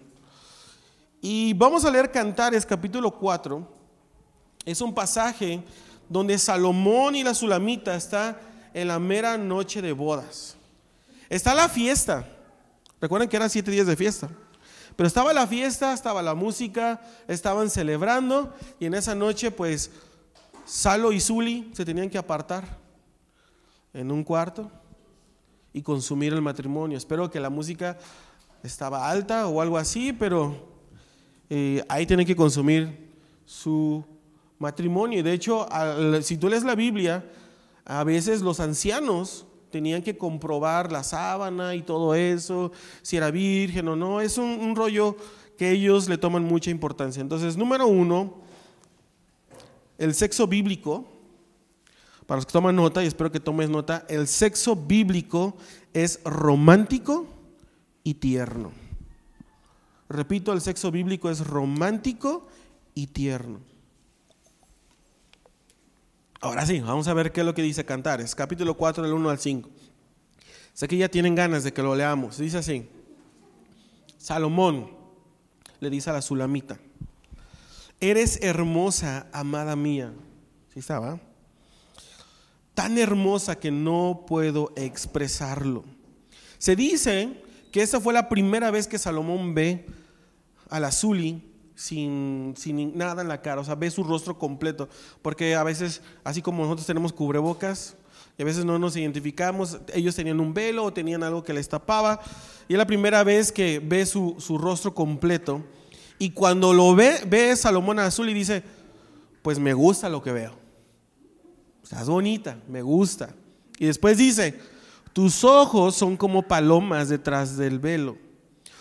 Y 1.29 1.51
vamos 1.51 1.84
a 1.84 1.91
leer 1.91 2.10
Cantares 2.10 2.65
capítulo 2.65 3.12
4. 3.12 3.67
Es 4.63 4.79
un 4.79 4.96
pasaje 4.96 5.62
donde 6.07 6.38
Salomón 6.38 7.17
y 7.17 7.24
la 7.25 7.34
Sulamita 7.34 7.98
está 7.98 8.39
en 8.74 8.88
la 8.88 8.98
mera 8.98 9.38
noche 9.38 9.81
de 9.81 9.91
bodas. 9.91 10.55
Está 11.27 11.53
la 11.53 11.67
fiesta. 11.67 12.25
Recuerden 13.01 13.27
que 13.27 13.36
eran 13.36 13.50
siete 13.50 13.72
días 13.72 13.88
de 13.88 13.98
fiesta. 13.98 14.29
Pero 14.96 15.05
estaba 15.05 15.34
la 15.34 15.46
fiesta, 15.46 15.91
estaba 15.91 16.22
la 16.22 16.34
música, 16.34 17.01
estaban 17.27 17.69
celebrando 17.69 18.55
y 18.79 18.86
en 18.86 18.93
esa 18.93 19.13
noche 19.13 19.51
pues 19.51 19.91
Salo 20.63 21.12
y 21.12 21.19
Zuli 21.19 21.72
se 21.74 21.84
tenían 21.84 22.10
que 22.10 22.17
apartar 22.17 22.63
en 23.93 24.13
un 24.13 24.24
cuarto 24.24 24.72
y 25.74 25.81
consumir 25.81 26.31
el 26.31 26.41
matrimonio. 26.41 26.98
Espero 26.98 27.29
que 27.29 27.41
la 27.41 27.50
música 27.50 27.98
estaba 28.63 29.10
alta 29.10 29.48
o 29.48 29.60
algo 29.60 29.77
así, 29.77 30.13
pero 30.13 30.76
eh, 31.50 31.84
ahí 31.88 32.06
tienen 32.06 32.25
que 32.25 32.36
consumir 32.36 33.12
su 33.46 34.04
matrimonio. 34.60 35.24
De 35.24 35.34
hecho, 35.34 35.68
si 36.22 36.38
tú 36.38 36.50
lees 36.50 36.63
la 36.63 36.75
Biblia, 36.75 37.24
a 37.86 38.04
veces 38.04 38.42
los 38.42 38.60
ancianos 38.60 39.46
tenían 39.70 40.01
que 40.01 40.18
comprobar 40.18 40.92
la 40.92 41.04
sábana 41.04 41.75
y 41.75 41.82
todo 41.82 42.16
eso, 42.16 42.72
si 43.01 43.18
era 43.18 43.32
virgen 43.32 43.88
o 43.88 43.96
no. 43.96 44.22
Es 44.22 44.38
un, 44.38 44.75
rollo 44.75 45.16
que 45.58 45.72
ellos 45.72 46.10
le 46.10 46.18
toman 46.18 46.44
mucha 46.44 46.70
importancia. 46.70 47.22
Entonces, 47.22 47.58
número 47.58 47.88
uno, 47.88 48.36
el 49.98 50.13
sexo 50.13 50.48
bíblico, 50.48 51.06
para 52.25 52.38
los 52.38 52.46
que 52.46 52.51
toman 52.51 52.75
nota, 52.75 53.04
y 53.04 53.08
espero 53.08 53.32
que 53.32 53.39
tomes 53.39 53.70
nota, 53.70 54.06
el 54.10 54.27
sexo 54.27 54.75
bíblico 54.75 55.56
es 55.94 56.20
romántico 56.24 57.25
y 58.04 58.16
tierno. 58.16 58.87
Repito, 60.10 60.54
el 60.54 60.62
sexo 60.62 60.92
bíblico 60.92 61.30
es 61.30 61.46
romántico 61.46 62.48
y 62.94 63.08
tierno. 63.08 63.60
Ahora 66.40 66.66
sí, 66.66 66.80
vamos 66.80 67.08
a 67.08 67.14
ver 67.14 67.32
qué 67.32 67.42
es 67.42 67.46
lo 67.46 67.54
que 67.54 67.62
dice 67.62 67.84
Cantares, 67.84 68.36
capítulo 68.36 68.76
4 68.76 69.04
del 69.04 69.14
1 69.14 69.30
al 69.30 69.40
5. 69.40 69.70
Sé 70.74 70.88
que 70.88 70.98
ya 70.98 71.10
tienen 71.10 71.36
ganas 71.36 71.64
de 71.64 71.74
que 71.74 71.82
lo 71.82 71.96
leamos. 71.96 72.38
Dice 72.38 72.60
así, 72.60 72.88
Salomón 74.18 74.92
le 75.80 75.90
dice 75.90 76.10
a 76.12 76.14
la 76.14 76.22
Sulamita, 76.22 76.78
eres 78.00 78.40
hermosa, 78.44 79.28
amada 79.34 79.76
mía. 79.76 80.14
¿Sí 80.74 80.80
estaba? 80.80 81.20
Tan 82.76 82.98
hermosa 83.00 83.60
que 83.60 83.72
no 83.72 84.26
puedo 84.28 84.72
expresarlo. 84.76 85.84
Se 86.60 86.76
dice 86.76 87.42
que 87.72 87.82
esa 87.82 88.00
fue 88.00 88.14
la 88.14 88.30
primera 88.30 88.70
vez 88.70 88.88
que 88.88 89.00
Salomón 89.00 89.56
ve 89.56 89.88
a 90.69 90.79
la 90.79 90.91
Zuli 90.91 91.41
sin, 91.75 92.55
sin 92.57 92.97
nada 92.97 93.21
en 93.21 93.27
la 93.27 93.41
cara, 93.41 93.62
o 93.62 93.63
sea, 93.63 93.75
ve 93.75 93.91
su 93.91 94.03
rostro 94.03 94.38
completo, 94.38 94.89
porque 95.21 95.55
a 95.55 95.63
veces, 95.63 96.01
así 96.24 96.41
como 96.41 96.63
nosotros 96.63 96.88
tenemos 96.88 97.13
cubrebocas, 97.13 97.95
y 98.36 98.41
a 98.41 98.45
veces 98.45 98.65
no 98.65 98.79
nos 98.79 98.95
identificamos, 98.97 99.79
ellos 99.93 100.15
tenían 100.15 100.39
un 100.39 100.53
velo 100.53 100.86
o 100.86 100.93
tenían 100.93 101.24
algo 101.24 101.43
que 101.43 101.53
les 101.53 101.69
tapaba, 101.69 102.19
y 102.67 102.74
es 102.74 102.77
la 102.77 102.88
primera 102.88 103.24
vez 103.24 103.51
que 103.51 103.79
ve 103.79 104.05
su, 104.07 104.36
su 104.39 104.57
rostro 104.57 104.95
completo, 104.95 105.63
y 106.17 106.31
cuando 106.31 106.74
lo 106.74 106.95
ve, 106.95 107.21
ve 107.27 107.55
Salomón 107.55 108.00
Azul 108.00 108.29
y 108.29 108.33
dice, 108.33 108.63
pues 109.43 109.59
me 109.59 109.74
gusta 109.75 110.09
lo 110.09 110.24
que 110.24 110.31
veo, 110.31 110.53
estás 111.83 112.09
bonita, 112.09 112.57
me 112.67 112.81
gusta, 112.81 113.36
y 113.77 113.86
después 113.86 114.17
dice, 114.17 114.59
tus 115.13 115.43
ojos 115.43 115.95
son 115.95 116.17
como 116.17 116.41
palomas 116.41 117.09
detrás 117.09 117.57
del 117.57 117.79
velo. 117.79 118.17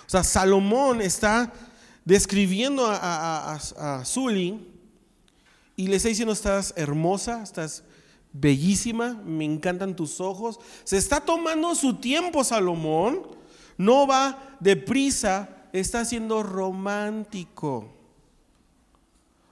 O 0.07 0.09
sea, 0.09 0.23
Salomón 0.23 1.01
está 1.01 1.53
describiendo 2.07 2.87
a, 2.87 3.57
a, 3.57 4.03
y 5.77 5.89
le 5.89 5.97
está 5.97 6.09
diciendo, 6.09 6.33
estás 6.33 6.73
hermosa, 6.77 7.43
estás 7.43 7.83
bellísima, 8.33 9.21
me 9.25 9.45
encantan 9.45 9.97
tus 9.97 10.21
ojos. 10.21 10.59
Se 10.85 10.97
está 10.97 11.21
tomando 11.21 11.75
su 11.75 11.97
tiempo 11.97 12.45
Salomón, 12.45 13.27
no 13.77 14.07
va 14.07 14.57
deprisa, 14.61 15.51
está 15.73 16.05
siendo 16.05 16.43
romántico. 16.43 17.93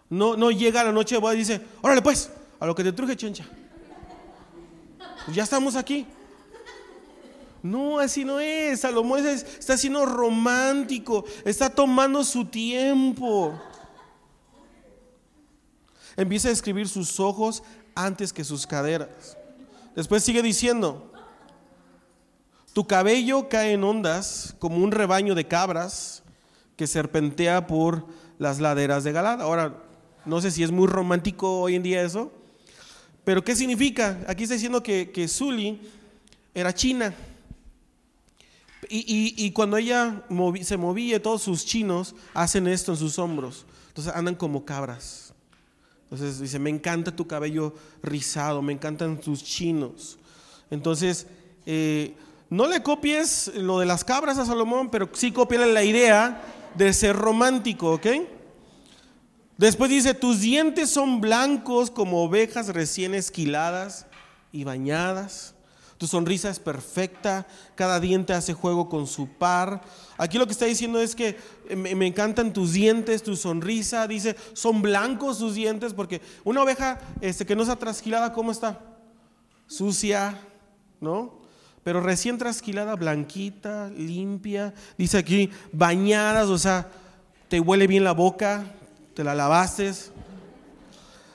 No, 0.09 0.37
no 0.37 0.51
llega 0.51 0.81
a 0.81 0.85
la 0.85 0.93
noche 0.93 1.19
y 1.19 1.37
dice, 1.37 1.61
órale 1.83 2.01
pues, 2.03 2.31
a 2.61 2.67
lo 2.67 2.75
que 2.75 2.85
te 2.85 2.93
truje 2.93 3.17
chencha. 3.17 3.45
Ya 5.33 5.43
estamos 5.43 5.75
aquí. 5.75 6.07
No, 7.65 7.99
así 7.99 8.27
no 8.27 8.41
es. 8.41 8.81
Salomón 8.81 9.27
está 9.27 9.79
siendo 9.79 10.05
romántico, 10.05 11.25
está 11.47 11.71
tomando 11.71 12.23
su 12.23 12.45
tiempo. 12.45 13.59
Empieza 16.15 16.51
a 16.51 16.53
escribir 16.53 16.87
sus 16.87 17.19
ojos 17.19 17.63
antes 17.95 18.35
que 18.35 18.45
sus 18.45 18.67
caderas. 18.67 19.39
Después 19.97 20.23
sigue 20.23 20.43
diciendo, 20.43 21.11
tu 22.75 22.87
cabello 22.87 23.49
cae 23.49 23.73
en 23.73 23.83
ondas 23.83 24.55
como 24.59 24.77
un 24.77 24.93
rebaño 24.93 25.35
de 25.35 25.49
cabras 25.49 26.23
que 26.77 26.87
serpentea 26.87 27.67
por 27.67 28.07
las 28.39 28.61
laderas 28.61 29.05
de 29.05 29.13
Galad. 29.13 29.41
Ahora, 29.41 29.83
no 30.27 30.43
sé 30.43 30.51
si 30.51 30.63
es 30.63 30.71
muy 30.71 30.87
romántico 30.87 31.61
hoy 31.61 31.77
en 31.77 31.83
día 31.83 32.03
eso, 32.03 32.31
pero 33.25 33.43
¿qué 33.43 33.57
significa? 33.57 34.23
Aquí 34.29 34.43
está 34.43 34.53
diciendo 34.53 34.83
que, 34.83 35.11
que 35.11 35.27
Zuli 35.29 35.81
era 36.53 36.75
china. 36.75 37.15
Y, 38.97 39.51
cuando 39.51 39.77
ella 39.77 40.23
se 40.63 40.77
movía, 40.77 41.21
todos 41.21 41.43
sus 41.43 41.65
chinos 41.65 42.15
hacen 42.33 42.69
esto 42.69 42.93
en 42.93 42.99
sus 42.99 43.19
hombros. 43.19 43.67
Entonces 43.89 44.15
andan 44.15 44.37
como 44.37 44.65
cabras. 44.65 45.35
Entonces 46.05 46.39
dice, 46.39 46.61
me 46.61 46.71
encanta 46.71 47.15
tu 47.15 47.27
cabello 47.27 47.75
rizado, 48.05 48.63
me 48.63 48.73
encantan 48.73 49.19
tus 49.19 49.43
chinos. 49.43 50.17
Entonces, 50.71 51.27
eh, 51.67 52.15
no 52.51 52.69
le 52.69 52.85
copies 52.85 53.51
lo 53.57 53.81
de 53.81 53.87
las 53.87 54.05
cabras 54.05 54.39
a 54.39 54.47
Salomón, 54.47 54.91
pero 54.91 55.09
sí 55.13 55.33
copiale 55.33 55.73
la 55.73 55.83
idea 55.83 56.41
de 56.77 56.93
ser 56.93 57.17
romántico, 57.17 57.95
¿ok? 57.95 58.07
Después 59.57 59.91
dice, 59.91 60.15
tus 60.15 60.41
dientes 60.41 60.91
son 60.91 61.21
blancos 61.21 61.91
como 61.91 62.23
ovejas 62.23 62.69
recién 62.69 63.13
esquiladas 63.15 64.07
y 64.53 64.63
bañadas. 64.63 65.54
Tu 66.05 66.09
sonrisa 66.09 66.51
es 66.51 66.59
perfecta, 66.59 67.47
cada 67.77 67.99
diente 67.99 68.35
hace 68.35 68.53
juego 68.53 68.91
con 68.91 69.07
su 69.07 69.27
par. 69.27 69.81
Aquí 70.19 70.37
lo 70.37 70.45
que 70.45 70.53
está 70.53 70.67
diciendo 70.67 71.01
es 71.01 71.15
que 71.15 71.39
me, 71.75 72.07
encantan 72.07 72.53
tus 72.53 72.75
dientes, 72.75 73.23
tu 73.23 73.37
sonrisa. 73.37 74.07
Dice, 74.07 74.37
son 74.53 74.83
blancos 74.83 75.39
tus 75.39 75.55
dientes, 75.55 75.95
porque 75.95 76.21
una 76.45 76.63
oveja 76.63 77.01
este, 77.23 77.47
que 77.47 77.57
no 77.57 77.63
está 77.63 77.77
trasquilada, 77.77 78.35
¿cómo 78.35 78.53
está? 78.53 78.81
Sucia, 79.67 80.39
¿no? 81.01 81.39
Pero 81.83 82.03
recién 82.03 82.37
trasquilada, 82.37 82.97
blanquita, 82.97 83.89
limpia. 83.89 84.75
Dice 84.99 85.17
aquí, 85.17 85.49
bañadas, 85.73 86.51
o 86.51 86.59
sea, 86.59 86.87
te 87.49 87.61
huele 87.61 87.87
bien 87.87 88.05
la 88.05 88.13
boca, 88.13 88.67
te 89.15 89.25
la 89.25 89.35
lavaste. 89.35 89.91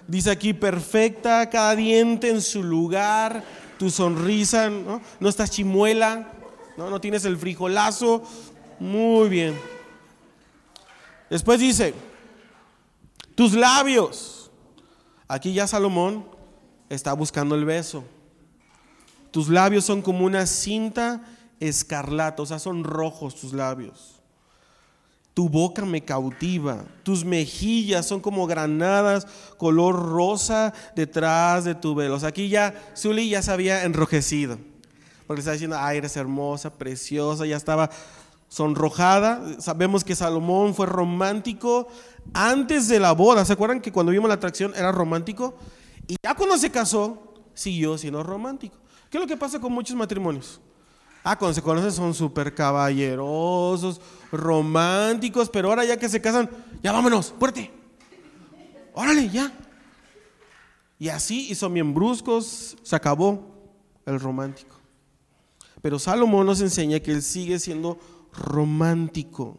Dice 0.10 0.32
aquí, 0.32 0.56
perfecta, 0.56 1.48
cada 1.52 1.76
diente 1.76 2.32
en 2.32 2.42
su 2.42 2.64
lugar, 2.64 3.44
tu 3.78 3.92
sonrisa, 3.92 4.68
¿no? 4.68 5.02
No 5.20 5.30
estás 5.30 5.52
chimuela, 5.52 6.32
¿no? 6.78 6.90
No 6.90 7.00
tienes 7.00 7.26
el 7.26 7.38
frijolazo. 7.38 8.24
Muy 8.80 9.30
bien. 9.30 9.56
Después 11.30 11.60
dice, 11.60 11.94
tus 13.36 13.54
labios. 13.54 14.50
Aquí 15.28 15.54
ya 15.54 15.68
Salomón 15.68 16.26
está 16.90 17.14
buscando 17.14 17.54
el 17.54 17.66
beso. 17.66 18.04
Tus 19.30 19.48
labios 19.48 19.86
son 19.86 20.02
como 20.02 20.26
una 20.26 20.48
cinta 20.48 21.24
escarlata, 21.60 22.42
o 22.42 22.48
sea, 22.48 22.58
son 22.58 22.84
rojos 22.84 23.36
tus 23.36 23.54
labios. 23.54 24.19
Tu 25.40 25.48
boca 25.48 25.86
me 25.86 26.04
cautiva, 26.04 26.84
tus 27.02 27.24
mejillas 27.24 28.06
son 28.06 28.20
como 28.20 28.46
granadas 28.46 29.26
color 29.56 29.96
rosa 29.96 30.74
detrás 30.98 31.64
de 31.64 31.76
tu 31.76 31.96
velo. 31.96 32.18
aquí 32.26 32.50
ya 32.50 32.92
Zully 32.94 33.30
ya 33.30 33.42
se 33.42 33.50
había 33.50 33.86
enrojecido, 33.86 34.58
porque 35.28 35.40
está 35.40 35.54
diciendo, 35.54 35.78
ay, 35.80 36.00
eres 36.00 36.18
hermosa, 36.18 36.74
preciosa, 36.74 37.46
ya 37.46 37.56
estaba 37.56 37.90
sonrojada. 38.50 39.62
Sabemos 39.62 40.04
que 40.04 40.14
Salomón 40.14 40.76
fue 40.76 40.88
romántico 40.88 41.88
antes 42.34 42.90
de 42.90 43.00
la 43.00 43.14
boda. 43.14 43.46
¿Se 43.46 43.54
acuerdan 43.54 43.80
que 43.80 43.94
cuando 43.94 44.12
vimos 44.12 44.28
la 44.28 44.36
atracción 44.36 44.74
era 44.76 44.92
romántico? 44.92 45.56
Y 46.06 46.18
ya 46.22 46.36
cuando 46.36 46.58
se 46.58 46.70
casó, 46.70 47.34
siguió 47.54 47.98
siendo 47.98 48.24
romántico. 48.24 48.76
¿Qué 49.10 49.18
es 49.18 49.22
lo 49.22 49.28
que 49.28 49.38
pasa 49.38 49.58
con 49.58 49.72
muchos 49.72 49.96
matrimonios? 49.96 50.60
Ah, 51.24 51.38
cuando 51.38 51.54
se 51.54 51.62
conocen 51.62 51.92
son 51.92 52.14
súper 52.14 52.56
caballerosos, 52.56 54.00
románticos, 54.32 55.50
pero 55.50 55.70
ahora 55.70 55.86
ya 55.86 55.98
que 55.98 56.10
se 56.10 56.22
casan, 56.22 56.50
ya 56.82 56.92
vámonos, 56.92 57.34
fuerte. 57.38 57.72
Órale, 58.94 59.30
ya. 59.30 59.52
Y 60.98 61.10
así, 61.10 61.50
y 61.50 61.56
son 61.56 61.74
bien 61.74 61.94
bruscos, 61.94 62.78
se 62.84 62.96
acabó 62.96 63.56
el 64.06 64.20
romántico. 64.20 64.76
Pero 65.82 66.00
Salomón 66.00 66.46
nos 66.46 66.62
enseña 66.62 67.00
que 67.00 67.12
él 67.12 67.22
sigue 67.22 67.60
siendo 67.60 67.98
romántico. 68.34 69.58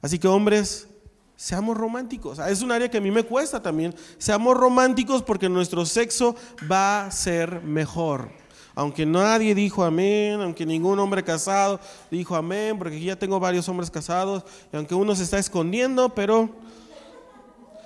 Así 0.00 0.18
que 0.18 0.28
hombres, 0.28 0.88
seamos 1.36 1.76
románticos. 1.76 2.38
Ah, 2.38 2.50
es 2.50 2.62
un 2.62 2.72
área 2.72 2.90
que 2.90 2.98
a 2.98 3.02
mí 3.02 3.10
me 3.10 3.22
cuesta 3.22 3.62
también. 3.62 3.94
Seamos 4.18 4.56
románticos 4.56 5.22
porque 5.22 5.48
nuestro 5.48 5.84
sexo 5.84 6.36
va 6.70 7.06
a 7.06 7.10
ser 7.10 7.62
mejor. 7.62 8.39
Aunque 8.80 9.04
nadie 9.04 9.54
dijo 9.54 9.84
amén, 9.84 10.40
aunque 10.40 10.64
ningún 10.64 10.98
hombre 11.00 11.22
casado 11.22 11.78
dijo 12.10 12.34
amén, 12.34 12.78
porque 12.78 12.96
aquí 12.96 13.04
ya 13.04 13.14
tengo 13.14 13.38
varios 13.38 13.68
hombres 13.68 13.90
casados, 13.90 14.42
y 14.72 14.76
aunque 14.76 14.94
uno 14.94 15.14
se 15.14 15.22
está 15.22 15.38
escondiendo, 15.38 16.08
pero 16.14 16.48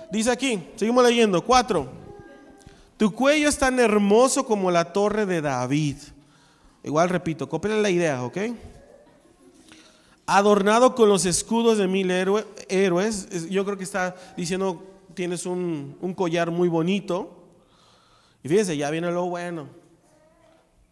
dice 0.09 0.31
aquí, 0.31 0.63
seguimos 0.77 1.03
leyendo, 1.03 1.43
cuatro, 1.43 1.89
tu 2.95 3.11
cuello 3.11 3.49
es 3.49 3.57
tan 3.57 3.77
hermoso 3.77 4.45
como 4.45 4.71
la 4.71 4.93
torre 4.93 5.25
de 5.25 5.41
David. 5.41 5.97
Igual 6.81 7.09
repito, 7.09 7.49
cópiale 7.49 7.81
la 7.81 7.89
idea, 7.89 8.23
¿ok? 8.23 8.37
Adornado 10.25 10.95
con 10.95 11.09
los 11.09 11.25
escudos 11.25 11.77
de 11.77 11.89
mil 11.89 12.09
héroes, 12.09 13.49
yo 13.49 13.65
creo 13.65 13.77
que 13.77 13.83
está 13.83 14.15
diciendo, 14.37 14.81
tienes 15.13 15.45
un, 15.45 15.97
un 15.99 16.13
collar 16.13 16.51
muy 16.51 16.69
bonito. 16.69 17.43
Y 18.43 18.47
fíjense, 18.47 18.77
ya 18.77 18.89
viene 18.91 19.11
lo 19.11 19.25
bueno. 19.25 19.74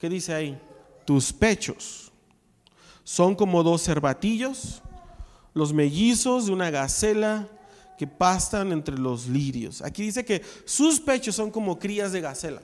¿Qué 0.04 0.10
dice 0.10 0.34
ahí? 0.34 0.60
Tus 1.06 1.32
pechos 1.32 2.12
son 3.06 3.36
como 3.36 3.64
dos 3.64 3.84
cervatillos, 3.84 4.82
los 5.54 5.72
mellizos 5.72 6.48
de 6.48 6.52
una 6.52 6.70
gacela 6.70 7.48
que 7.98 8.06
pastan 8.06 8.74
entre 8.74 8.98
los 8.98 9.28
lirios. 9.28 9.82
Aquí 9.82 10.04
dice 10.04 10.26
que 10.26 10.42
sus 10.66 11.00
pechos 11.00 11.36
son 11.36 11.50
como 11.52 11.80
crías 11.80 12.12
de 12.12 12.20
gacela, 12.20 12.62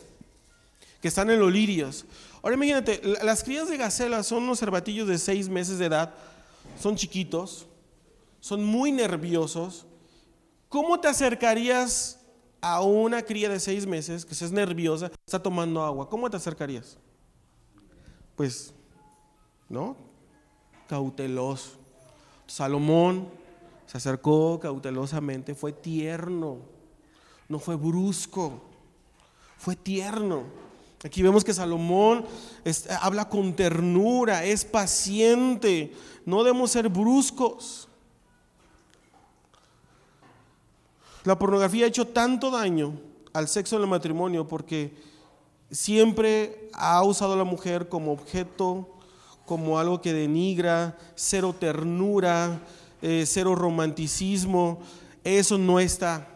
que 1.02 1.08
están 1.08 1.30
en 1.30 1.40
los 1.40 1.50
lirios. 1.50 2.04
Ahora 2.42 2.58
imagínate, 2.58 3.02
las 3.24 3.42
crías 3.42 3.70
de 3.70 3.78
gacela 3.78 4.22
son 4.22 4.44
unos 4.44 4.60
cervatillos 4.60 5.08
de 5.08 5.18
seis 5.18 5.48
meses 5.48 5.80
de 5.80 5.86
edad, 5.86 6.14
son 6.78 6.98
chiquitos, 6.98 7.68
son 8.42 8.66
muy 8.66 8.92
nerviosos. 8.92 9.86
¿Cómo 10.68 11.00
te 11.00 11.08
acercarías 11.08 12.20
a 12.60 12.82
una 12.82 13.22
cría 13.22 13.48
de 13.48 13.62
seis 13.62 13.86
meses 13.86 14.26
que 14.26 14.34
es 14.34 14.52
nerviosa, 14.52 15.10
está 15.26 15.42
tomando 15.42 15.82
agua? 15.82 16.10
¿Cómo 16.10 16.30
te 16.30 16.36
acercarías? 16.36 16.98
Pues, 18.40 18.74
¿no? 19.68 19.98
Cauteloso. 20.88 21.72
Salomón 22.48 23.28
se 23.86 23.98
acercó 23.98 24.58
cautelosamente, 24.62 25.54
fue 25.54 25.74
tierno, 25.74 26.60
no 27.50 27.60
fue 27.60 27.76
brusco, 27.76 28.62
fue 29.58 29.76
tierno. 29.76 30.44
Aquí 31.04 31.22
vemos 31.22 31.44
que 31.44 31.54
Salomón 31.54 32.24
habla 33.02 33.28
con 33.28 33.54
ternura, 33.58 34.46
es 34.46 34.64
paciente, 34.64 35.94
no 36.26 36.42
debemos 36.42 36.72
ser 36.72 36.88
bruscos. 36.88 37.90
La 41.26 41.38
pornografía 41.38 41.84
ha 41.84 41.90
hecho 41.90 42.08
tanto 42.08 42.50
daño 42.50 42.94
al 43.34 43.50
sexo 43.50 43.76
en 43.76 43.82
el 43.82 43.90
matrimonio 43.90 44.48
porque 44.48 45.09
siempre 45.72 46.70
ha 46.74 47.04
usado 47.04 47.34
a 47.34 47.38
la 47.38 47.44
mujer 47.44 47.90
como 47.90 48.12
objeto, 48.12 48.88
como 49.46 49.80
algo 49.80 50.02
que 50.02 50.14
denigra, 50.14 50.98
cero 51.16 51.56
ternura, 51.58 52.62
eh, 53.02 53.24
cero 53.26 53.56
romanticismo. 53.56 54.80
Eso 55.24 55.58
no 55.58 55.80
está. 55.80 56.28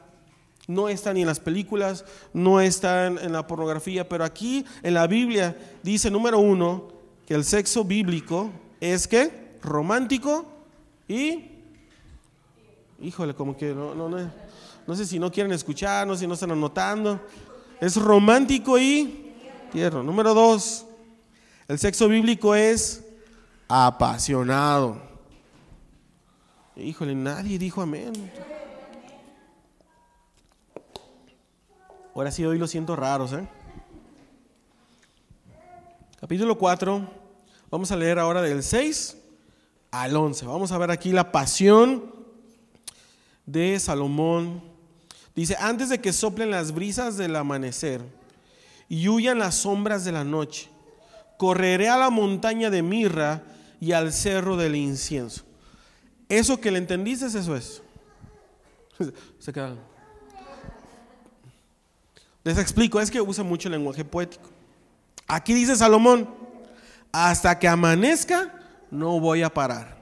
No 0.67 0.87
está 0.87 1.13
ni 1.13 1.21
en 1.21 1.27
las 1.27 1.41
películas, 1.41 2.05
no 2.31 2.61
está 2.61 3.07
en, 3.07 3.33
la 3.33 3.45
pornografía, 3.45 4.07
pero 4.07 4.23
aquí 4.23 4.65
en 4.81 4.93
la 4.93 5.07
Biblia 5.07 5.57
dice, 5.83 6.09
número 6.09 6.39
uno, 6.39 6.87
que 7.27 7.33
el 7.33 7.43
sexo 7.43 7.83
bíblico 7.83 8.49
es 8.79 9.05
que 9.05 9.57
romántico 9.61 10.45
y, 11.05 11.49
híjole, 13.01 13.33
como 13.33 13.57
que 13.57 13.73
no, 13.73 13.93
no, 13.93 14.07
no, 14.07 14.31
no 14.87 14.95
sé 14.95 15.05
si 15.05 15.19
no 15.19 15.29
quieren 15.29 15.51
escuchar, 15.51 16.07
no 16.07 16.13
sé 16.13 16.21
si 16.21 16.27
no 16.27 16.33
están 16.33 16.51
anotando, 16.51 17.19
es 17.83 17.97
romántico 17.97 18.79
y 18.79 19.19
Número 19.73 20.33
dos, 20.33 20.85
el 21.67 21.79
sexo 21.79 22.07
bíblico 22.07 22.55
es 22.55 23.03
apasionado. 23.67 25.01
Híjole, 26.77 27.13
nadie 27.13 27.57
dijo 27.57 27.81
amén. 27.81 28.13
Ahora 32.15 32.31
sí, 32.31 32.45
hoy 32.45 32.57
lo 32.57 32.67
siento 32.67 32.95
raros. 32.95 33.33
¿eh? 33.33 33.45
Capítulo 36.21 36.57
4, 36.57 37.09
vamos 37.69 37.91
a 37.91 37.97
leer 37.97 38.17
ahora 38.17 38.41
del 38.43 38.63
6 38.63 39.17
al 39.91 40.15
11. 40.15 40.45
Vamos 40.45 40.71
a 40.71 40.77
ver 40.77 40.89
aquí 40.91 41.11
la 41.11 41.33
pasión 41.33 42.13
de 43.45 43.77
Salomón. 43.79 44.72
Dice, 45.35 45.55
antes 45.59 45.89
de 45.89 45.99
que 45.99 46.13
soplen 46.13 46.51
las 46.51 46.71
brisas 46.73 47.17
del 47.17 47.35
amanecer 47.35 48.01
y 48.93 49.07
huyan 49.07 49.39
las 49.39 49.55
sombras 49.55 50.05
de 50.05 50.11
la 50.11 50.23
noche. 50.23 50.69
Correré 51.37 51.89
a 51.89 51.97
la 51.97 52.11
montaña 52.11 52.69
de 52.69 52.83
mirra 52.83 53.41
y 53.79 53.91
al 53.91 54.13
cerro 54.13 54.55
del 54.55 54.75
incienso. 54.75 55.43
Eso 56.29 56.59
que 56.59 56.69
le 56.69 56.77
entendiste, 56.77 57.25
eso 57.25 57.55
es. 57.55 57.81
Se 59.39 59.51
Les 62.43 62.57
explico, 62.57 63.01
es 63.01 63.09
que 63.09 63.19
usa 63.19 63.43
mucho 63.43 63.67
el 63.67 63.73
lenguaje 63.73 64.05
poético. 64.05 64.49
Aquí 65.27 65.53
dice 65.53 65.75
Salomón, 65.75 66.29
Hasta 67.11 67.57
que 67.57 67.67
amanezca, 67.67 68.53
no 68.91 69.19
voy 69.19 69.41
a 69.41 69.53
parar. 69.53 69.97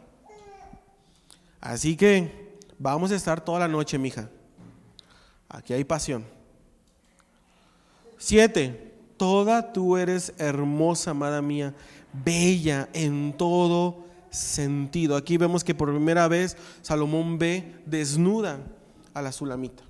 Así 1.60 1.96
que 1.96 2.58
vamos 2.78 3.12
a 3.12 3.16
estar 3.16 3.44
toda 3.44 3.60
la 3.60 3.68
noche, 3.68 3.98
mija. 3.98 4.30
Aquí 5.52 5.74
hay 5.74 5.84
pasión. 5.84 6.26
Siete, 8.18 8.94
toda 9.18 9.74
tú 9.74 9.98
eres 9.98 10.34
hermosa, 10.38 11.12
amada 11.12 11.42
mía, 11.42 11.74
bella 12.24 12.88
en 12.94 13.34
todo 13.38 14.06
sentido. 14.30 15.18
Aquí 15.18 15.38
vemos 15.38 15.64
que 15.64 15.76
por 15.76 15.90
primera 15.90 16.28
vez 16.30 16.56
Salomón 16.82 17.38
ve 17.38 17.76
desnuda 17.86 18.60
a 19.14 19.22
la 19.22 19.32
Sulamita. 19.34 19.84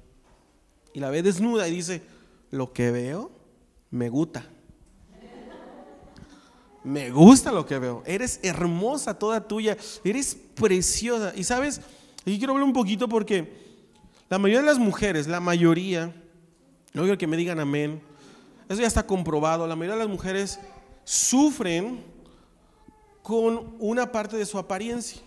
Y 0.94 1.00
la 1.00 1.12
ve 1.12 1.22
desnuda 1.22 1.68
y 1.68 1.76
dice, 1.76 2.02
lo 2.50 2.74
que 2.74 2.90
veo 2.90 3.32
me 3.92 4.10
gusta. 4.10 4.44
Me 6.84 7.12
gusta 7.12 7.52
lo 7.52 7.68
que 7.68 7.78
veo. 7.78 8.02
Eres 8.08 8.40
hermosa 8.42 9.20
toda 9.20 9.48
tuya. 9.48 9.78
Eres 10.04 10.36
preciosa. 10.56 11.32
Y 11.36 11.44
sabes, 11.44 11.80
aquí 12.22 12.40
quiero 12.40 12.54
hablar 12.54 12.68
un 12.68 12.74
poquito 12.74 13.08
porque 13.08 13.61
la 14.32 14.40
mayoría 14.40 14.62
de 14.62 14.68
las 14.68 14.80
mujeres, 14.80 15.28
la 15.28 15.42
mayoría, 15.42 16.06
no 16.94 17.02
quiero 17.02 17.18
que 17.18 17.28
me 17.28 17.36
digan 17.36 17.60
amén, 17.60 18.02
eso 18.70 18.80
ya 18.80 18.88
está 18.88 19.06
comprobado, 19.06 19.68
la 19.68 19.76
mayoría 19.76 19.98
de 19.98 20.06
las 20.06 20.10
mujeres 20.10 20.58
sufren 21.04 22.02
con 23.22 23.76
una 23.80 24.10
parte 24.10 24.38
de 24.38 24.46
su 24.46 24.58
apariencia. 24.58 25.22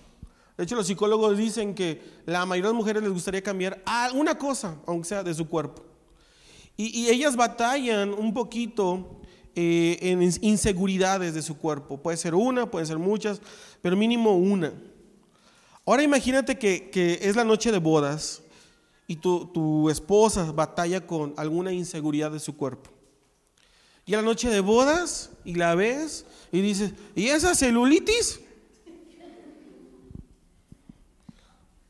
De 0.56 0.64
hecho, 0.64 0.74
los 0.74 0.86
psicólogos 0.86 1.36
dicen 1.36 1.74
que 1.74 2.00
la 2.24 2.46
mayoría 2.46 2.68
de 2.68 2.72
las 2.72 2.78
mujeres 2.78 3.02
les 3.02 3.12
gustaría 3.12 3.42
cambiar 3.42 3.82
alguna 3.84 4.38
cosa, 4.38 4.78
aunque 4.86 5.06
sea 5.06 5.22
de 5.22 5.34
su 5.34 5.46
cuerpo. 5.50 5.84
Y, 6.74 7.06
ellas 7.08 7.36
batallan 7.36 8.14
un 8.14 8.32
poquito 8.32 9.20
eh, 9.54 9.98
en 10.00 10.22
inseguridades 10.22 11.34
de 11.34 11.42
su 11.42 11.58
cuerpo. 11.58 11.98
Puede 11.98 12.16
ser 12.16 12.34
una, 12.34 12.70
puede 12.70 12.86
ser 12.86 12.98
muchas, 12.98 13.42
pero 13.82 13.98
mínimo 13.98 14.34
una. 14.34 14.72
Ahora 15.84 16.02
imagínate 16.02 16.58
que 16.58 17.18
es 17.20 17.36
la 17.36 17.44
noche 17.44 17.70
de 17.70 17.76
bodas 17.76 18.43
y 19.06 19.16
tu, 19.16 19.46
tu, 19.46 19.90
esposa 19.90 20.50
batalla 20.52 21.06
con 21.06 21.34
alguna 21.36 21.72
inseguridad 21.72 22.30
de 22.30 22.40
su 22.40 22.56
cuerpo. 22.56 22.90
Y 24.06 24.14
a 24.14 24.18
la 24.18 24.22
noche 24.22 24.48
de 24.48 24.60
bodas 24.60 25.30
y 25.44 25.54
la 25.54 25.74
ves 25.74 26.26
y 26.52 26.60
dices, 26.60 26.92
¿y 27.14 27.28
esa 27.28 27.54
celulitis? 27.54 28.40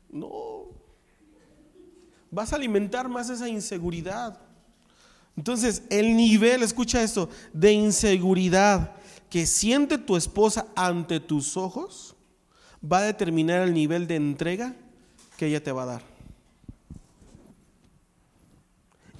No. 0.09 0.65
Vas 2.31 2.53
a 2.53 2.55
alimentar 2.55 3.09
más 3.09 3.29
esa 3.29 3.49
inseguridad. 3.49 4.39
Entonces, 5.35 5.83
el 5.89 6.15
nivel, 6.15 6.63
escucha 6.63 7.03
esto, 7.03 7.29
de 7.51 7.73
inseguridad 7.73 8.95
que 9.29 9.45
siente 9.45 9.97
tu 9.97 10.15
esposa 10.15 10.67
ante 10.75 11.19
tus 11.19 11.57
ojos 11.57 12.15
va 12.81 12.99
a 12.99 13.03
determinar 13.03 13.61
el 13.61 13.73
nivel 13.73 14.07
de 14.07 14.15
entrega 14.15 14.73
que 15.37 15.47
ella 15.47 15.61
te 15.61 15.71
va 15.71 15.83
a 15.83 15.87
dar. 15.87 16.14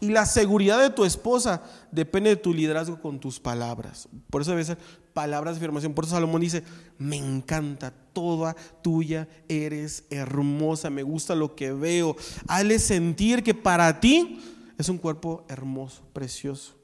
Y 0.06 0.10
la 0.10 0.28
seguridad 0.28 0.80
de 0.80 0.91
tu 0.91 1.04
esposa 1.04 1.63
depende 1.91 2.30
de 2.30 2.36
tu 2.36 2.54
liderazgo 2.54 3.02
con 3.02 3.20
tus 3.20 3.39
palabras. 3.39 4.08
Por 4.30 4.44
eso 4.44 4.52
debe 4.52 4.63
ser 4.63 4.78
palabras 5.15 5.56
de 5.56 5.58
afirmación. 5.58 5.96
Por 5.96 6.06
eso 6.06 6.13
Salomón 6.13 6.41
dice, 6.41 6.62
me 7.00 7.15
encanta, 7.15 7.91
toda 8.13 8.56
tuya 8.84 9.28
eres 9.50 10.04
hermosa, 10.12 10.91
me 10.91 11.02
gusta 11.02 11.34
lo 11.34 11.56
que 11.56 11.72
veo. 11.72 12.15
Hazle 12.48 12.78
sentir 12.78 13.41
que 13.41 13.56
para 13.56 14.00
ti 14.00 14.39
es 14.78 14.89
un 14.89 15.00
cuerpo 15.00 15.44
hermoso, 15.50 16.04
precioso. 16.13 16.76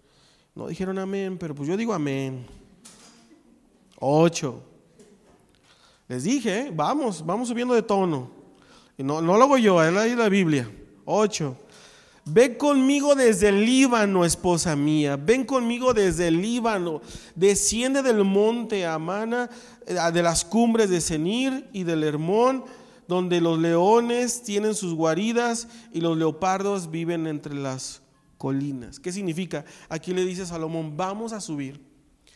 No 0.55 0.67
dijeron 0.67 0.97
amén, 0.97 1.38
pero 1.38 1.53
pues 1.53 1.69
yo 1.69 1.77
digo 1.77 1.93
amén. 1.93 2.47
Ocho. 3.99 4.63
Les 6.07 6.23
dije, 6.23 6.60
¿eh? 6.60 6.71
vamos, 6.73 7.23
vamos 7.23 7.49
subiendo 7.49 7.75
de 7.75 7.84
tono. 7.84 8.31
No, 8.97 9.21
lo 9.21 9.36
hago 9.36 9.60
yo, 9.60 9.84
es 9.84 10.17
la 10.17 10.27
Biblia. 10.27 10.67
Ocho. 11.05 11.55
Ven 12.25 12.53
conmigo 12.55 13.15
desde 13.15 13.49
el 13.49 13.65
Líbano, 13.65 14.23
esposa 14.25 14.75
mía. 14.75 15.17
Ven 15.17 15.43
conmigo 15.43 15.93
desde 15.93 16.27
el 16.27 16.41
Líbano. 16.41 17.01
Desciende 17.34 18.03
del 18.03 18.23
monte 18.23 18.86
Amana, 18.86 19.49
eh, 19.88 19.97
de 20.13 20.21
las 20.21 20.45
cumbres 20.45 20.89
de 20.89 21.01
Senir 21.01 21.67
y 21.73 21.84
del 21.84 22.03
Hermón, 22.03 22.63
donde 23.07 23.41
los 23.41 23.57
leones 23.57 24.43
tienen 24.43 24.75
sus 24.75 24.93
guaridas 24.93 25.67
y 25.91 26.01
los 26.01 26.15
leopardos 26.15 26.91
viven 26.91 27.25
entre 27.25 27.55
las 27.55 28.03
colinas. 28.38 28.99
¿Qué 28.99 29.12
significa? 29.12 29.65
Aquí 29.89 30.13
le 30.13 30.23
dice 30.23 30.45
Salomón, 30.45 30.95
vamos 30.95 31.34
a 31.34 31.41
subir. 31.41 31.81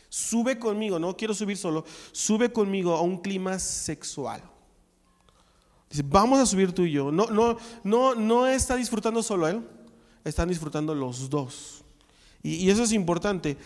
Sube 0.08 0.58
conmigo, 0.58 0.98
no 0.98 1.16
quiero 1.16 1.32
subir 1.32 1.56
solo, 1.56 1.84
sube 2.10 2.52
conmigo 2.52 2.94
a 2.94 3.02
un 3.02 3.18
clima 3.18 3.58
sexual. 3.60 4.42
Dice, 5.88 6.02
vamos 6.04 6.40
a 6.40 6.46
subir 6.46 6.72
tú 6.72 6.82
y 6.82 6.90
yo. 6.90 7.12
No, 7.12 7.26
no, 7.26 7.56
no, 7.84 8.16
no 8.16 8.46
está 8.48 8.74
disfrutando 8.74 9.22
solo 9.22 9.46
él 9.46 9.75
están 10.28 10.48
disfrutando 10.48 10.94
los 10.94 11.30
dos. 11.30 11.84
Y, 12.42 12.68
eso 12.68 12.82
es 12.82 12.92
importante. 12.92 13.56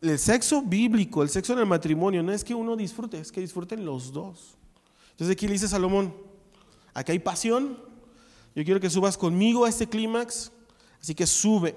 El 0.00 0.18
sexo 0.18 0.62
bíblico, 0.62 1.22
el 1.22 1.28
sexo 1.28 1.52
en 1.52 1.60
el 1.60 1.66
matrimonio, 1.66 2.22
no 2.22 2.32
es 2.32 2.42
que 2.42 2.54
uno 2.54 2.76
disfrute, 2.76 3.18
es 3.18 3.30
que 3.30 3.40
disfruten 3.40 3.84
los 3.84 4.12
dos. 4.12 4.56
Entonces 5.12 5.34
aquí 5.34 5.46
le 5.46 5.52
dice 5.52 5.68
Salomón, 5.68 6.14
aquí 6.94 7.12
hay 7.12 7.18
pasión, 7.18 7.78
yo 8.54 8.64
quiero 8.64 8.80
que 8.80 8.90
subas 8.90 9.16
conmigo 9.16 9.64
a 9.64 9.68
este 9.68 9.88
clímax, 9.88 10.50
así 11.00 11.14
que 11.14 11.26
sube. 11.26 11.76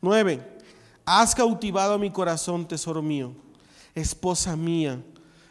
Nueve, 0.00 0.58
has 1.04 1.34
cautivado 1.34 1.98
mi 1.98 2.10
corazón, 2.10 2.66
tesoro 2.66 3.02
mío, 3.02 3.32
esposa 3.94 4.56
mía, 4.56 5.02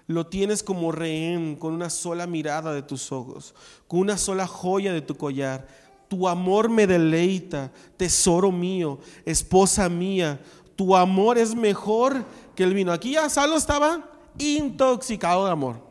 lo 0.08 0.28
tienes 0.28 0.62
como 0.62 0.92
rehén 0.92 1.56
con 1.56 1.74
una 1.74 1.90
sola 1.90 2.28
mirada 2.28 2.74
de 2.74 2.82
tus 2.82 3.12
ojos, 3.12 3.56
con 3.88 4.00
una 4.00 4.18
sola 4.18 4.46
joya 4.46 4.94
de 4.94 5.02
tu 5.02 5.16
collar 5.16 5.68
tu 6.16 6.30
amor 6.30 6.70
me 6.70 6.88
deleita, 6.88 7.70
tesoro 7.98 8.50
mío, 8.50 9.00
esposa 9.26 9.90
mía. 9.90 10.40
Tu 10.78 10.96
amor 10.96 11.38
es 11.38 11.54
mejor 11.54 12.24
que 12.56 12.64
el 12.64 12.74
vino. 12.74 12.94
Aquí 12.94 13.12
ya 13.12 13.30
Salo 13.30 13.58
estaba 13.58 14.10
intoxicado 14.38 15.46
de 15.46 15.52
amor. 15.52 15.82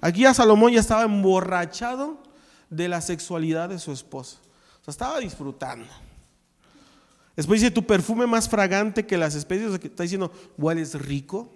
Aquí 0.00 0.20
ya 0.20 0.32
Salomón 0.32 0.72
ya 0.72 0.78
estaba 0.78 1.02
emborrachado 1.02 2.22
de 2.70 2.88
la 2.88 3.00
sexualidad 3.00 3.68
de 3.68 3.80
su 3.80 3.90
esposa. 3.90 4.38
O 4.80 4.84
sea, 4.84 4.92
estaba 4.92 5.18
disfrutando. 5.18 5.86
Después 7.34 7.60
dice, 7.60 7.72
tu 7.72 7.84
perfume 7.84 8.26
más 8.26 8.48
fragante 8.48 9.04
que 9.04 9.18
las 9.18 9.34
especies, 9.34 9.72
está 9.82 10.04
diciendo, 10.04 10.32
hueles 10.56 10.94
rico. 10.94 11.50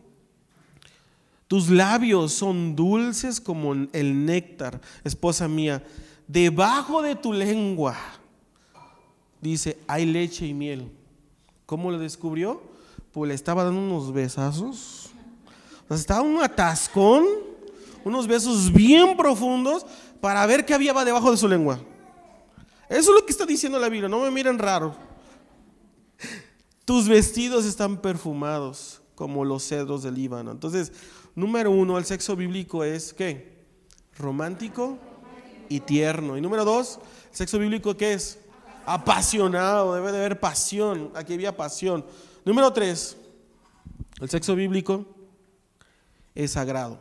Tus 1.47 1.71
labios 1.71 2.33
son 2.33 2.75
dulces 2.75 3.41
como 3.41 3.73
el 3.73 4.27
néctar, 4.27 4.81
esposa 5.05 5.47
mía 5.47 5.85
debajo 6.27 7.03
de 7.03 7.15
tu 7.15 7.33
lengua, 7.33 7.97
dice, 9.41 9.79
hay 9.87 10.07
leche 10.07 10.47
y 10.47 10.55
miel. 10.55 10.91
¿Cómo 11.67 11.91
lo 11.91 11.99
descubrió? 11.99 12.63
Pues 13.13 13.29
le 13.29 13.35
estaba 13.35 13.65
dando 13.65 13.81
unos 13.81 14.13
besazos. 14.13 15.11
O 15.89 15.95
estaba 15.95 16.23
un 16.23 16.43
atascón, 16.43 17.25
unos 18.05 18.27
besos 18.27 18.73
bien 18.73 19.17
profundos 19.17 19.85
para 20.21 20.45
ver 20.47 20.65
qué 20.65 20.75
había 20.75 20.93
debajo 21.05 21.31
de 21.31 21.37
su 21.37 21.49
lengua. 21.49 21.81
Eso 22.89 23.13
es 23.13 23.21
lo 23.21 23.27
que 23.27 23.33
está 23.33 23.47
diciendo 23.47 23.79
la 23.79 23.89
Biblia, 23.89 24.09
no 24.09 24.21
me 24.21 24.31
miren 24.31 24.59
raro. 24.59 24.95
Tus 26.85 27.09
vestidos 27.09 27.65
están 27.65 28.01
perfumados 28.01 29.01
como 29.15 29.45
los 29.45 29.67
cedros 29.67 30.03
del 30.03 30.15
Líbano. 30.15 30.51
Entonces, 30.51 30.93
número 31.35 31.71
uno, 31.71 31.99
el 31.99 32.05
sexo 32.05 32.37
bíblico 32.37 32.85
es 32.85 33.15
¿qué? 33.15 33.55
Romántico, 34.19 34.99
y 35.69 35.81
tierno. 35.81 36.37
Y 36.37 36.41
número 36.41 36.65
dos, 36.65 36.99
el 37.31 37.37
sexo 37.37 37.59
bíblico 37.59 37.97
¿qué 37.97 38.15
es? 38.15 38.39
Apasionado, 38.87 39.95
debe 39.95 40.13
de 40.13 40.19
haber 40.19 40.41
pasión. 40.41 41.11
Aquí 41.15 41.35
había 41.35 41.57
pasión. 41.57 42.05
Número 42.45 42.73
tres, 42.73 43.17
el 44.21 44.29
sexo 44.29 44.55
bíblico 44.55 45.07
es 46.35 46.53
sagrado. 46.53 46.99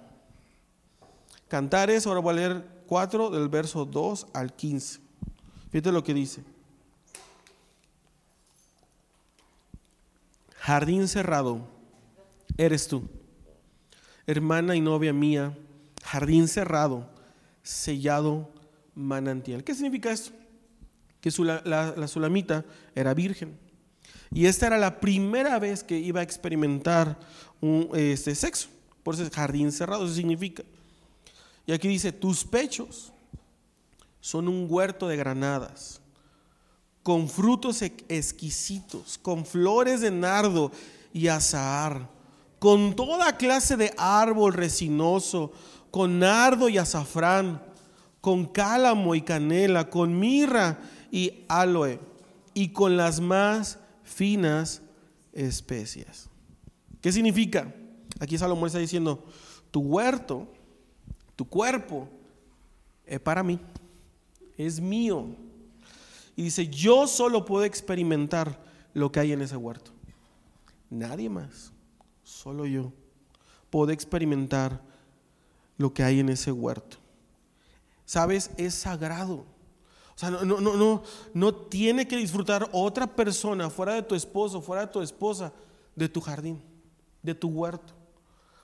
Cantares, 1.48 2.08
ahora 2.08 2.20
voy 2.20 2.32
a 2.32 2.36
leer 2.36 2.74
4 2.88 3.30
del 3.30 3.50
verso 3.50 3.86
2 3.86 4.28
al 4.34 4.54
15. 4.54 5.00
Fíjate 5.70 5.92
lo 5.92 6.04
que 6.04 6.14
dice. 6.14 6.44
Jardín 10.58 11.10
cerrado, 11.10 11.68
eres 12.58 12.88
tú, 12.88 13.04
hermana 14.26 14.76
y 14.78 14.82
novia 14.82 15.12
mía, 15.12 15.58
jardín 16.04 16.48
cerrado, 16.48 17.10
sellado 17.64 18.52
manantial. 18.94 19.64
¿Qué 19.64 19.74
significa 19.74 20.12
esto? 20.12 20.32
Que 21.22 21.32
la, 21.66 22.08
Sulamita 22.08 22.66
era 22.94 23.14
virgen. 23.14 23.58
Y 24.32 24.46
esta 24.46 24.68
era 24.68 24.78
la 24.78 25.00
primera 25.00 25.58
vez 25.60 25.84
que 25.84 25.98
iba 25.98 26.20
a 26.20 26.24
experimentar 26.24 27.18
un, 27.62 27.90
este 27.94 28.36
sexo. 28.36 28.68
Por 29.04 29.16
eso 29.16 29.24
es 29.24 29.30
jardín 29.30 29.72
cerrado, 29.72 30.06
eso 30.06 30.14
significa. 30.14 30.64
Y 31.66 31.72
aquí 31.72 31.88
dice, 31.88 32.12
tus 32.12 32.44
pechos 32.44 33.14
son 34.20 34.48
un 34.48 34.68
huerto 34.70 35.08
de 35.08 35.18
granadas, 35.18 36.02
con 37.04 37.30
frutos 37.30 37.82
exquisitos, 37.82 39.18
con 39.18 39.46
flores 39.46 40.02
de 40.02 40.12
nardo 40.12 40.72
y 41.14 41.28
azahar, 41.28 42.10
con 42.60 42.96
toda 42.96 43.38
clase 43.38 43.76
de 43.76 43.94
árbol 43.98 44.54
resinoso, 44.54 45.52
con 45.94 46.18
nardo 46.18 46.70
y 46.70 46.80
azafrán, 46.80 47.62
con 48.20 48.48
cálamo 48.48 49.14
y 49.14 49.22
canela, 49.22 49.92
con 49.92 50.18
mirra 50.20 50.80
y 51.12 51.46
aloe, 51.48 52.00
y 52.56 52.70
con 52.70 52.98
las 52.98 53.20
más 53.20 53.78
finas 54.02 54.82
especias. 55.34 56.32
¿Qué 57.00 57.12
significa? 57.12 57.72
Aquí 58.20 58.40
Salomón 58.40 58.66
está 58.66 58.80
diciendo, 58.80 59.24
tu 59.70 59.82
huerto, 59.82 60.52
tu 61.36 61.46
cuerpo, 61.46 62.10
es 63.06 63.20
para 63.20 63.44
mí, 63.44 63.60
es 64.58 64.82
mío. 64.82 65.28
Y 66.36 66.42
dice, 66.42 66.68
yo 66.70 67.06
solo 67.06 67.46
puedo 67.46 67.66
experimentar 67.66 68.60
lo 68.96 69.12
que 69.12 69.20
hay 69.20 69.32
en 69.32 69.44
ese 69.44 69.58
huerto. 69.58 69.92
Nadie 70.90 71.30
más, 71.30 71.72
solo 72.24 72.66
yo, 72.66 72.92
puedo 73.70 73.92
experimentar 73.92 74.92
lo 75.78 75.94
que 75.94 76.04
hay 76.04 76.20
en 76.20 76.30
ese 76.30 76.52
huerto. 76.52 76.98
¿Sabes? 78.06 78.52
Es 78.58 78.76
sagrado. 78.76 79.46
O 80.16 80.18
sea, 80.18 80.30
no, 80.30 80.44
no, 80.44 80.60
no, 80.60 81.04
no 81.34 81.56
tiene 81.56 82.08
que 82.08 82.18
disfrutar 82.18 82.70
otra 82.72 83.08
persona 83.08 83.70
fuera 83.70 83.96
de 83.96 84.04
tu 84.04 84.14
esposo, 84.14 84.62
fuera 84.62 84.86
de 84.86 84.92
tu 84.92 85.02
esposa, 85.02 85.52
de 85.96 86.08
tu 86.08 86.22
jardín, 86.22 86.62
de 87.24 87.34
tu 87.34 87.48
huerto, 87.48 87.94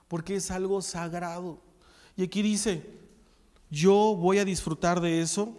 porque 0.08 0.36
es 0.36 0.52
algo 0.52 0.82
sagrado. 0.82 1.60
Y 2.16 2.24
aquí 2.24 2.42
dice, 2.44 2.86
yo 3.72 4.16
voy 4.16 4.38
a 4.38 4.46
disfrutar 4.46 5.02
de 5.02 5.22
eso, 5.22 5.54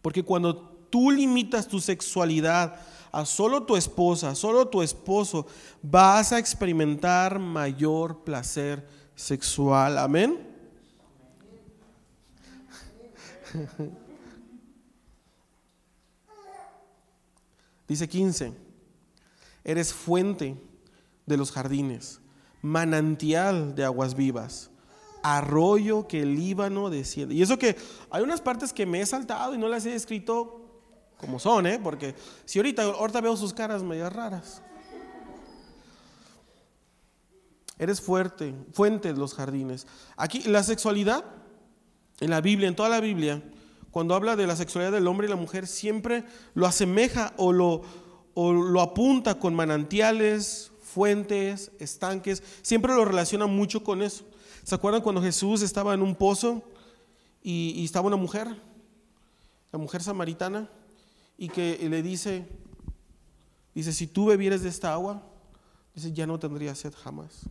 porque 0.00 0.22
cuando 0.22 0.56
tú 0.90 1.10
limitas 1.10 1.66
tu 1.66 1.80
sexualidad 1.80 2.76
a 3.10 3.24
solo 3.26 3.64
tu 3.64 3.76
esposa, 3.76 4.34
solo 4.34 4.68
tu 4.68 4.82
esposo, 4.82 5.46
vas 5.82 6.32
a 6.32 6.38
experimentar 6.38 7.38
mayor 7.38 8.22
placer 8.22 8.86
sexual. 9.16 9.98
Amén. 9.98 10.51
Dice 17.88 18.08
15, 18.08 18.54
eres 19.64 19.92
fuente 19.92 20.56
de 21.26 21.36
los 21.36 21.52
jardines, 21.52 22.20
manantial 22.62 23.74
de 23.74 23.84
aguas 23.84 24.14
vivas, 24.14 24.70
arroyo 25.22 26.08
que 26.08 26.22
el 26.22 26.36
Líbano 26.36 26.88
desciende. 26.90 27.34
Y 27.34 27.42
eso 27.42 27.58
que 27.58 27.76
hay 28.10 28.22
unas 28.22 28.40
partes 28.40 28.72
que 28.72 28.86
me 28.86 29.00
he 29.00 29.06
saltado 29.06 29.54
y 29.54 29.58
no 29.58 29.68
las 29.68 29.84
he 29.86 29.94
escrito 29.94 30.62
como 31.18 31.38
son, 31.38 31.66
¿eh? 31.66 31.78
porque 31.82 32.14
si 32.44 32.58
ahorita, 32.58 32.82
ahorita 32.82 33.20
veo 33.20 33.36
sus 33.36 33.52
caras 33.52 33.82
medio 33.82 34.10
raras. 34.10 34.62
Eres 37.78 38.00
fuerte, 38.00 38.54
fuente 38.72 39.12
de 39.12 39.18
los 39.18 39.34
jardines. 39.34 39.86
Aquí 40.16 40.42
la 40.42 40.62
sexualidad, 40.62 41.24
en 42.20 42.30
la 42.30 42.40
Biblia, 42.40 42.68
en 42.68 42.76
toda 42.76 42.88
la 42.88 43.00
Biblia, 43.00 43.42
cuando 43.90 44.14
habla 44.14 44.36
de 44.36 44.46
la 44.46 44.56
sexualidad 44.56 44.92
del 44.92 45.06
hombre 45.06 45.26
y 45.26 45.30
la 45.30 45.36
mujer, 45.36 45.66
siempre 45.66 46.24
lo 46.54 46.66
asemeja 46.66 47.34
o 47.36 47.52
lo, 47.52 47.82
lo 48.34 48.80
apunta 48.80 49.38
con 49.38 49.54
manantiales, 49.54 50.72
fuentes, 50.80 51.72
estanques, 51.78 52.42
siempre 52.62 52.94
lo 52.94 53.04
relaciona 53.04 53.46
mucho 53.46 53.84
con 53.84 54.02
eso. 54.02 54.24
¿Se 54.62 54.74
acuerdan 54.74 55.02
cuando 55.02 55.20
Jesús 55.20 55.62
estaba 55.62 55.94
en 55.94 56.02
un 56.02 56.14
pozo 56.14 56.62
y, 57.42 57.72
y 57.76 57.84
estaba 57.84 58.06
una 58.06 58.16
mujer, 58.16 58.48
la 59.72 59.78
mujer 59.78 60.02
samaritana, 60.02 60.70
y 61.36 61.48
que 61.48 61.78
le 61.88 62.02
dice, 62.02 62.46
dice, 63.74 63.92
si 63.92 64.06
tú 64.06 64.26
bebieras 64.26 64.62
de 64.62 64.68
esta 64.68 64.92
agua, 64.92 65.22
dice, 65.94 66.12
ya 66.12 66.26
no 66.26 66.38
tendría 66.38 66.74
sed 66.74 66.94
jamás. 66.96 67.48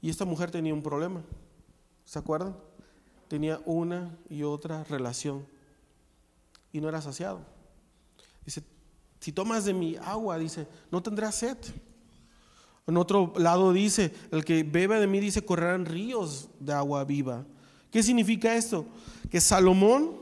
Y 0.00 0.08
esta 0.08 0.24
mujer 0.24 0.50
tenía 0.50 0.72
un 0.72 0.82
problema, 0.82 1.22
¿se 2.04 2.18
acuerdan? 2.18 2.56
Tenía 3.30 3.60
una 3.64 4.10
y 4.28 4.42
otra 4.42 4.82
relación 4.82 5.46
y 6.72 6.80
no 6.80 6.88
era 6.88 7.00
saciado. 7.00 7.40
Dice, 8.44 8.60
si 9.20 9.30
tomas 9.30 9.64
de 9.64 9.72
mi 9.72 9.94
agua, 9.94 10.36
dice, 10.36 10.66
no 10.90 11.00
tendrás 11.00 11.36
sed. 11.36 11.56
En 12.88 12.96
otro 12.96 13.32
lado 13.36 13.72
dice, 13.72 14.12
el 14.32 14.44
que 14.44 14.64
bebe 14.64 14.98
de 14.98 15.06
mí, 15.06 15.20
dice, 15.20 15.44
correrán 15.44 15.86
ríos 15.86 16.48
de 16.58 16.72
agua 16.72 17.04
viva. 17.04 17.46
¿Qué 17.92 18.02
significa 18.02 18.56
esto? 18.56 18.84
Que 19.30 19.40
Salomón 19.40 20.16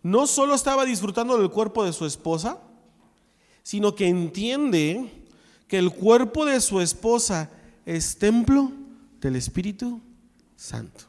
no 0.00 0.28
solo 0.28 0.54
estaba 0.54 0.84
disfrutando 0.84 1.36
del 1.36 1.50
cuerpo 1.50 1.84
de 1.84 1.92
su 1.92 2.06
esposa, 2.06 2.60
sino 3.64 3.96
que 3.96 4.06
entiende 4.06 5.26
que 5.66 5.78
el 5.78 5.90
cuerpo 5.90 6.44
de 6.44 6.60
su 6.60 6.80
esposa 6.80 7.50
es 7.84 8.16
templo 8.18 8.70
del 9.20 9.34
Espíritu 9.34 10.00
Santo. 10.54 11.06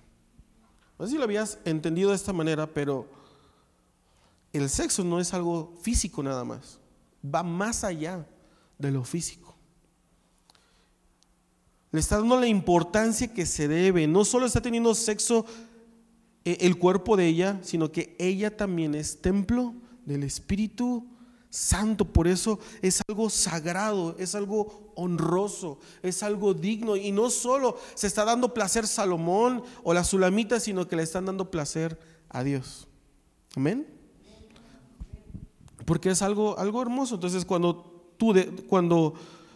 No 0.98 1.08
si 1.08 1.18
lo 1.18 1.24
habías 1.24 1.60
entendido 1.66 2.10
de 2.10 2.16
esta 2.16 2.34
manera, 2.34 2.68
pero 2.68 3.08
el 4.54 4.70
sexo 4.70 5.04
no 5.04 5.20
es 5.20 5.34
algo 5.34 5.74
físico 5.82 6.24
nada 6.24 6.44
más. 6.44 6.80
Va 7.24 7.44
más 7.44 7.84
allá 7.84 8.26
de 8.78 8.92
lo 8.92 9.04
físico. 9.04 9.56
Le 11.92 12.00
está 12.00 12.18
dando 12.18 12.40
la 12.40 12.48
importancia 12.48 13.34
que 13.34 13.46
se 13.46 13.68
debe. 13.68 14.08
No 14.08 14.26
solo 14.26 14.46
está 14.46 14.62
teniendo 14.62 14.94
sexo 14.96 15.46
eh, 16.44 16.58
el 16.62 16.78
cuerpo 16.78 17.18
de 17.18 17.28
ella, 17.28 17.60
sino 17.64 17.92
que 17.92 18.16
ella 18.20 18.56
también 18.56 18.96
es 18.96 19.22
templo 19.22 19.74
del 20.06 20.24
Espíritu 20.24 21.08
santo, 21.56 22.06
por 22.06 22.28
eso 22.28 22.60
es 22.82 23.02
algo 23.08 23.30
sagrado, 23.30 24.16
es 24.20 24.36
algo 24.36 24.92
honroso, 24.96 25.80
es 26.04 26.22
algo 26.22 26.54
digno. 26.54 26.98
Y 26.98 27.12
no 27.12 27.30
solo 27.30 27.78
se 27.94 28.08
está 28.08 28.26
dando 28.26 28.54
placer 28.54 28.86
Salomón 28.86 29.64
o 29.84 29.94
la 29.94 30.04
Sulamita, 30.04 30.60
sino 30.60 30.88
que 30.88 30.98
le 30.98 31.04
están 31.04 31.26
dando 31.26 31.50
placer 31.50 31.98
a 32.30 32.44
Dios. 32.44 32.88
Amén. 33.56 33.88
Porque 35.86 36.10
es 36.10 36.22
algo, 36.22 36.60
algo 36.60 36.82
hermoso. 36.82 37.16
Entonces, 37.16 37.46
cuando 37.46 38.14
tú 38.18 38.34
cuando 38.68 39.14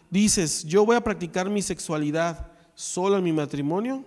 dices, 0.09 0.63
yo 0.63 0.85
voy 0.85 0.95
a 0.95 1.03
practicar 1.03 1.49
mi 1.49 1.61
sexualidad 1.61 2.51
solo 2.75 3.17
en 3.17 3.23
mi 3.25 3.33
matrimonio, 3.33 4.05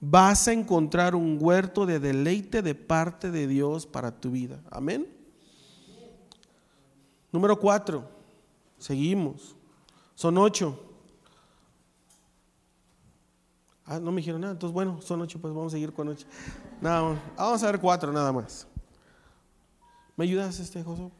vas 0.00 0.46
a 0.46 0.52
encontrar 0.52 1.16
un 1.16 1.38
huerto 1.40 1.84
de 1.84 1.98
deleite 1.98 2.62
de 2.62 2.76
parte 2.76 3.32
de 3.32 3.48
Dios 3.48 3.86
para 3.86 4.20
tu 4.20 4.30
vida. 4.30 4.62
Amén. 4.70 5.13
Número 7.34 7.58
cuatro, 7.58 8.08
seguimos. 8.78 9.56
Son 10.14 10.38
ocho. 10.38 10.80
Ah, 13.84 13.98
no 13.98 14.12
me 14.12 14.18
dijeron 14.18 14.40
nada, 14.40 14.52
entonces 14.52 14.72
bueno, 14.72 15.02
son 15.02 15.20
ocho, 15.20 15.40
pues 15.40 15.52
vamos 15.52 15.72
a 15.72 15.74
seguir 15.74 15.92
con 15.92 16.06
ocho. 16.06 16.28
Nada, 16.80 17.20
vamos 17.36 17.60
a 17.60 17.66
ver 17.66 17.80
cuatro 17.80 18.12
nada 18.12 18.30
más. 18.30 18.68
¿Me 20.16 20.26
ayudas, 20.26 20.60
este 20.60 20.84
José? 20.84 21.10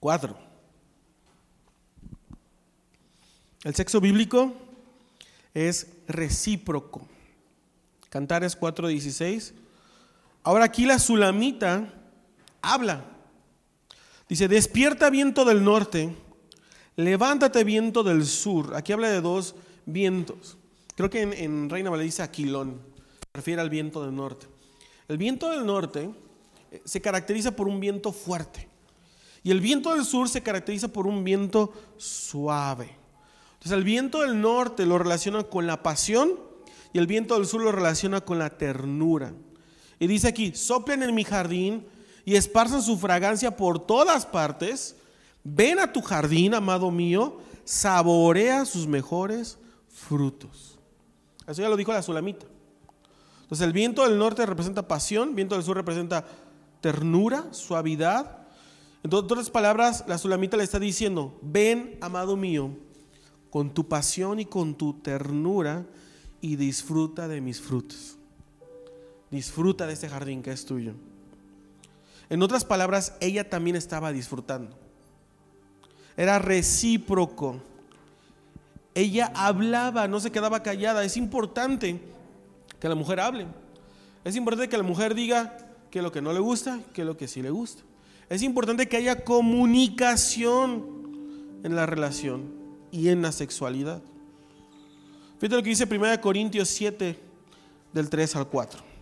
Cuatro. 0.00 0.36
El 3.62 3.76
sexo 3.76 4.00
bíblico 4.00 4.52
es 5.54 5.92
recíproco. 6.08 7.06
Cantares 8.10 8.58
4:16. 8.58 9.54
Ahora 10.42 10.64
aquí 10.64 10.86
la 10.86 10.98
sulamita 10.98 11.95
habla. 12.72 13.04
Dice, 14.28 14.48
despierta 14.48 15.08
viento 15.10 15.44
del 15.44 15.62
norte, 15.62 16.14
levántate 16.96 17.64
viento 17.64 18.02
del 18.02 18.26
sur. 18.26 18.74
Aquí 18.74 18.92
habla 18.92 19.08
de 19.08 19.20
dos 19.20 19.54
vientos. 19.84 20.58
Creo 20.96 21.10
que 21.10 21.22
en, 21.22 21.70
Reina 21.70 21.90
Valera 21.90 22.04
dice 22.04 22.22
Aquilón, 22.22 22.80
refiere 23.32 23.60
al 23.60 23.70
viento 23.70 24.04
del 24.04 24.14
norte. 24.14 24.46
El 25.08 25.18
viento 25.18 25.50
del 25.50 25.64
norte 25.64 26.10
eh, 26.72 26.82
se 26.84 27.00
caracteriza 27.00 27.54
por 27.54 27.68
un 27.68 27.78
viento 27.78 28.12
fuerte 28.12 28.68
y 29.44 29.52
el 29.52 29.60
viento 29.60 29.94
del 29.94 30.04
sur 30.04 30.28
se 30.28 30.42
caracteriza 30.42 30.88
por 30.88 31.06
un 31.06 31.22
viento 31.22 31.72
suave. 31.96 32.90
Entonces 33.52 33.72
el 33.72 33.84
viento 33.84 34.22
del 34.22 34.40
norte 34.40 34.84
lo 34.86 34.98
relaciona 34.98 35.44
con 35.44 35.68
la 35.68 35.84
pasión 35.84 36.32
y 36.92 36.98
el 36.98 37.06
viento 37.06 37.36
del 37.36 37.46
sur 37.46 37.62
lo 37.62 37.70
relaciona 37.70 38.22
con 38.22 38.40
la 38.40 38.58
ternura. 38.58 39.32
Y 40.00 40.08
dice 40.08 40.26
aquí, 40.28 40.52
soplen 40.52 41.04
en 41.04 41.14
mi 41.14 41.22
jardín 41.22 41.86
y 42.26 42.34
esparzan 42.34 42.82
su 42.82 42.98
fragancia 42.98 43.56
por 43.56 43.78
todas 43.78 44.26
partes, 44.26 44.96
ven 45.44 45.78
a 45.78 45.92
tu 45.92 46.02
jardín, 46.02 46.54
amado 46.54 46.90
mío, 46.90 47.38
saborea 47.64 48.64
sus 48.64 48.88
mejores 48.88 49.58
frutos. 49.88 50.76
Eso 51.46 51.62
ya 51.62 51.68
lo 51.68 51.76
dijo 51.76 51.92
la 51.92 52.02
Sulamita. 52.02 52.44
Entonces 53.42 53.64
el 53.64 53.72
viento 53.72 54.02
del 54.02 54.18
norte 54.18 54.44
representa 54.44 54.88
pasión, 54.88 55.28
el 55.30 55.34
viento 55.36 55.54
del 55.54 55.62
sur 55.62 55.76
representa 55.76 56.26
ternura, 56.80 57.46
suavidad. 57.52 58.38
En 59.04 59.14
otras 59.14 59.48
palabras, 59.48 60.04
la 60.08 60.18
Sulamita 60.18 60.56
le 60.56 60.64
está 60.64 60.80
diciendo, 60.80 61.38
ven, 61.42 61.96
amado 62.00 62.36
mío, 62.36 62.70
con 63.50 63.72
tu 63.72 63.86
pasión 63.86 64.40
y 64.40 64.46
con 64.46 64.74
tu 64.74 64.94
ternura 64.94 65.86
y 66.40 66.56
disfruta 66.56 67.28
de 67.28 67.40
mis 67.40 67.60
frutos. 67.60 68.16
Disfruta 69.30 69.86
de 69.86 69.92
este 69.92 70.08
jardín 70.08 70.42
que 70.42 70.50
es 70.50 70.66
tuyo. 70.66 70.94
En 72.28 72.42
otras 72.42 72.64
palabras, 72.64 73.14
ella 73.20 73.48
también 73.48 73.76
estaba 73.76 74.12
disfrutando. 74.12 74.76
Era 76.16 76.38
recíproco. 76.38 77.60
ella 78.94 79.30
hablaba, 79.34 80.08
no 80.08 80.20
se 80.20 80.32
quedaba 80.32 80.62
callada. 80.62 81.04
Es 81.04 81.16
importante 81.16 82.00
que 82.80 82.88
la 82.88 82.94
mujer 82.94 83.20
hable. 83.20 83.46
Es 84.24 84.34
importante 84.36 84.68
que 84.68 84.76
la 84.78 84.82
mujer 84.82 85.14
diga 85.14 85.56
que 85.90 86.02
lo 86.02 86.10
que 86.10 86.22
no 86.22 86.32
le 86.32 86.40
gusta, 86.40 86.80
que 86.92 87.04
lo 87.04 87.16
que 87.16 87.28
sí 87.28 87.42
le 87.42 87.50
gusta. 87.50 87.82
Es 88.28 88.42
importante 88.42 88.88
que 88.88 88.96
haya 88.96 89.22
comunicación 89.22 90.84
en 91.62 91.76
la 91.76 91.86
relación 91.86 92.54
y 92.90 93.08
en 93.08 93.22
la 93.22 93.30
sexualidad. 93.32 94.02
Fíjate 95.38 95.56
lo 95.56 95.62
que 95.62 95.68
dice 95.68 95.86
1 95.88 96.20
Corintios 96.20 96.68
7, 96.70 97.18
del 97.92 98.10
3 98.10 98.36
al 98.36 98.48
4. 98.48 98.95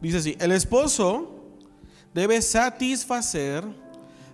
Dice 0.00 0.18
así, 0.18 0.36
el 0.38 0.52
esposo 0.52 1.30
debe 2.14 2.40
satisfacer 2.42 3.64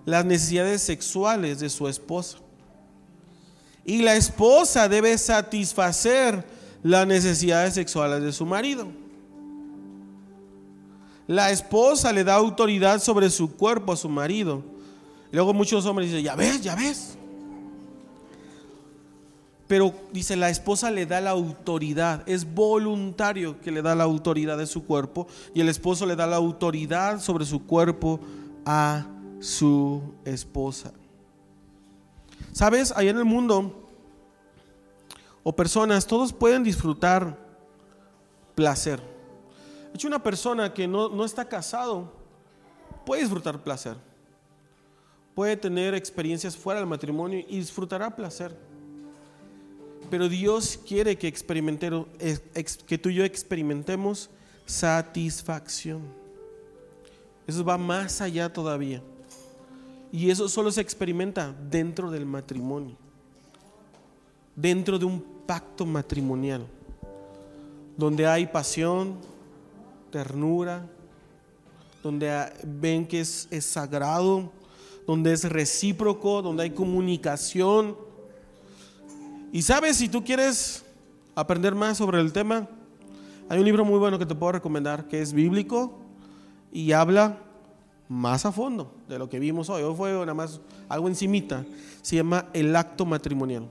las 0.04 0.24
necesidades 0.24 0.82
sexuales 0.82 1.60
de 1.60 1.70
su 1.70 1.88
esposa. 1.88 2.38
Y 3.84 4.02
la 4.02 4.16
esposa 4.16 4.88
debe 4.88 5.16
satisfacer 5.18 6.44
las 6.82 7.06
necesidades 7.06 7.74
sexuales 7.74 8.22
de 8.22 8.32
su 8.32 8.46
marido. 8.46 8.88
La 11.26 11.50
esposa 11.50 12.12
le 12.12 12.24
da 12.24 12.34
autoridad 12.34 13.00
sobre 13.00 13.30
su 13.30 13.56
cuerpo 13.56 13.92
a 13.92 13.96
su 13.96 14.08
marido. 14.08 14.62
luego 15.32 15.54
muchos 15.54 15.84
hombres 15.86 16.10
dicen, 16.10 16.24
ya 16.24 16.36
ves, 16.36 16.60
ya 16.60 16.74
ves. 16.74 17.16
Pero 19.74 19.92
dice, 20.12 20.36
la 20.36 20.50
esposa 20.50 20.88
le 20.92 21.04
da 21.04 21.20
la 21.20 21.30
autoridad. 21.30 22.22
Es 22.28 22.54
voluntario 22.54 23.60
que 23.60 23.72
le 23.72 23.82
da 23.82 23.96
la 23.96 24.04
autoridad 24.04 24.56
de 24.56 24.68
su 24.68 24.84
cuerpo. 24.84 25.26
Y 25.52 25.60
el 25.62 25.68
esposo 25.68 26.06
le 26.06 26.14
da 26.14 26.28
la 26.28 26.36
autoridad 26.36 27.18
sobre 27.18 27.44
su 27.44 27.66
cuerpo 27.66 28.20
a 28.64 29.04
su 29.40 30.14
esposa. 30.24 30.92
¿Sabes? 32.52 32.92
Allá 32.92 33.10
en 33.10 33.18
el 33.18 33.24
mundo, 33.24 33.90
o 35.42 35.56
personas, 35.56 36.06
todos 36.06 36.32
pueden 36.32 36.62
disfrutar 36.62 37.36
placer. 38.54 39.00
De 39.00 39.94
hecho, 39.94 40.06
una 40.06 40.22
persona 40.22 40.72
que 40.72 40.86
no, 40.86 41.08
no 41.08 41.24
está 41.24 41.48
casado 41.48 42.12
puede 43.04 43.22
disfrutar 43.22 43.60
placer. 43.60 43.96
Puede 45.34 45.56
tener 45.56 45.94
experiencias 45.94 46.56
fuera 46.56 46.78
del 46.78 46.88
matrimonio 46.88 47.44
y 47.48 47.58
disfrutará 47.58 48.14
placer. 48.14 48.63
Pero 50.14 50.28
Dios 50.28 50.78
quiere 50.86 51.18
que, 51.18 51.32
que 51.32 52.98
tú 52.98 53.08
y 53.08 53.14
yo 53.16 53.24
experimentemos 53.24 54.30
satisfacción. 54.64 56.02
Eso 57.48 57.64
va 57.64 57.76
más 57.76 58.20
allá 58.20 58.52
todavía. 58.52 59.02
Y 60.12 60.30
eso 60.30 60.48
solo 60.48 60.70
se 60.70 60.82
experimenta 60.82 61.52
dentro 61.68 62.12
del 62.12 62.26
matrimonio, 62.26 62.94
dentro 64.54 65.00
de 65.00 65.04
un 65.04 65.20
pacto 65.20 65.84
matrimonial, 65.84 66.64
donde 67.96 68.24
hay 68.24 68.46
pasión, 68.46 69.16
ternura, 70.12 70.88
donde 72.04 72.52
ven 72.62 73.04
que 73.04 73.18
es, 73.18 73.48
es 73.50 73.64
sagrado, 73.64 74.52
donde 75.08 75.32
es 75.32 75.42
recíproco, 75.42 76.40
donde 76.40 76.62
hay 76.62 76.70
comunicación 76.70 78.13
y 79.54 79.62
sabes, 79.62 79.98
si 79.98 80.08
tú 80.08 80.24
quieres 80.24 80.84
aprender 81.36 81.76
más 81.76 81.98
sobre 81.98 82.20
el 82.20 82.32
tema, 82.32 82.66
hay 83.48 83.60
un 83.60 83.64
libro 83.64 83.84
muy 83.84 84.00
bueno 84.00 84.18
que 84.18 84.26
te 84.26 84.34
puedo 84.34 84.50
recomendar 84.50 85.06
que 85.06 85.22
es 85.22 85.32
bíblico 85.32 85.96
y 86.72 86.90
habla 86.90 87.38
más 88.08 88.46
a 88.46 88.50
fondo 88.50 88.92
de 89.08 89.16
lo 89.16 89.28
que 89.28 89.38
vimos 89.38 89.70
hoy. 89.70 89.84
Hoy 89.84 89.94
fue 89.94 90.10
nada 90.10 90.34
más 90.34 90.60
algo 90.88 91.06
encimita. 91.06 91.64
Se 92.02 92.16
llama 92.16 92.46
El 92.52 92.74
acto 92.74 93.06
matrimonial. 93.06 93.68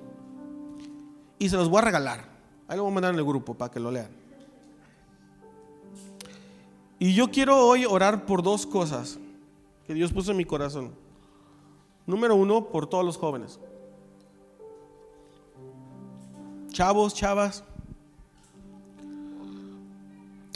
Y 1.37 1.49
se 1.49 1.57
los 1.57 1.67
voy 1.67 1.79
a 1.79 1.81
regalar. 1.81 2.29
Ahí 2.69 2.77
lo 2.77 2.83
voy 2.83 2.91
a 2.93 2.95
mandar 2.95 3.13
en 3.13 3.19
el 3.19 3.25
grupo 3.25 3.53
para 3.53 3.69
que 3.69 3.81
lo 3.81 3.91
lean. 3.91 4.07
Y 6.97 7.13
yo 7.13 7.29
quiero 7.29 7.57
hoy 7.57 7.83
orar 7.83 8.25
por 8.25 8.41
dos 8.41 8.65
cosas 8.65 9.19
que 9.85 9.93
Dios 9.93 10.13
puso 10.13 10.31
en 10.31 10.37
mi 10.37 10.45
corazón. 10.45 10.91
Número 12.07 12.37
uno, 12.37 12.67
por 12.69 12.87
todos 12.87 13.03
los 13.03 13.17
jóvenes 13.17 13.59
chavos, 16.73 17.13
chavas. 17.13 17.63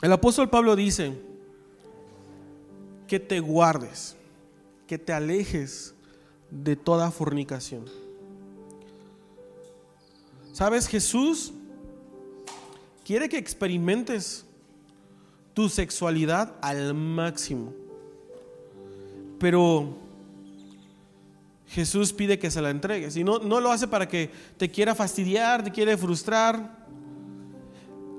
El 0.01 0.11
apóstol 0.11 0.49
Pablo 0.49 0.75
dice 0.75 1.17
que 3.07 3.19
te 3.19 3.39
guardes, 3.39 4.17
que 4.85 4.97
te 4.97 5.13
alejes 5.13 5.93
de 6.51 6.75
toda 6.75 7.11
fornicación. 7.11 7.85
¿Sabes? 10.51 10.87
Jesús 10.87 11.53
quiere 13.05 13.29
que 13.29 13.37
experimentes 13.37 14.45
tu 15.53 15.69
sexualidad 15.69 16.55
al 16.61 16.93
máximo. 16.93 17.73
Pero 19.39 19.95
Jesús 21.67 22.13
pide 22.13 22.39
que 22.39 22.49
se 22.49 22.61
la 22.61 22.69
entregues. 22.69 23.17
Y 23.17 23.23
no, 23.23 23.39
no 23.39 23.59
lo 23.59 23.71
hace 23.71 23.87
para 23.87 24.07
que 24.07 24.31
te 24.57 24.71
quiera 24.71 24.95
fastidiar, 24.95 25.63
te 25.63 25.71
quiere 25.71 25.97
frustrar. 25.97 26.77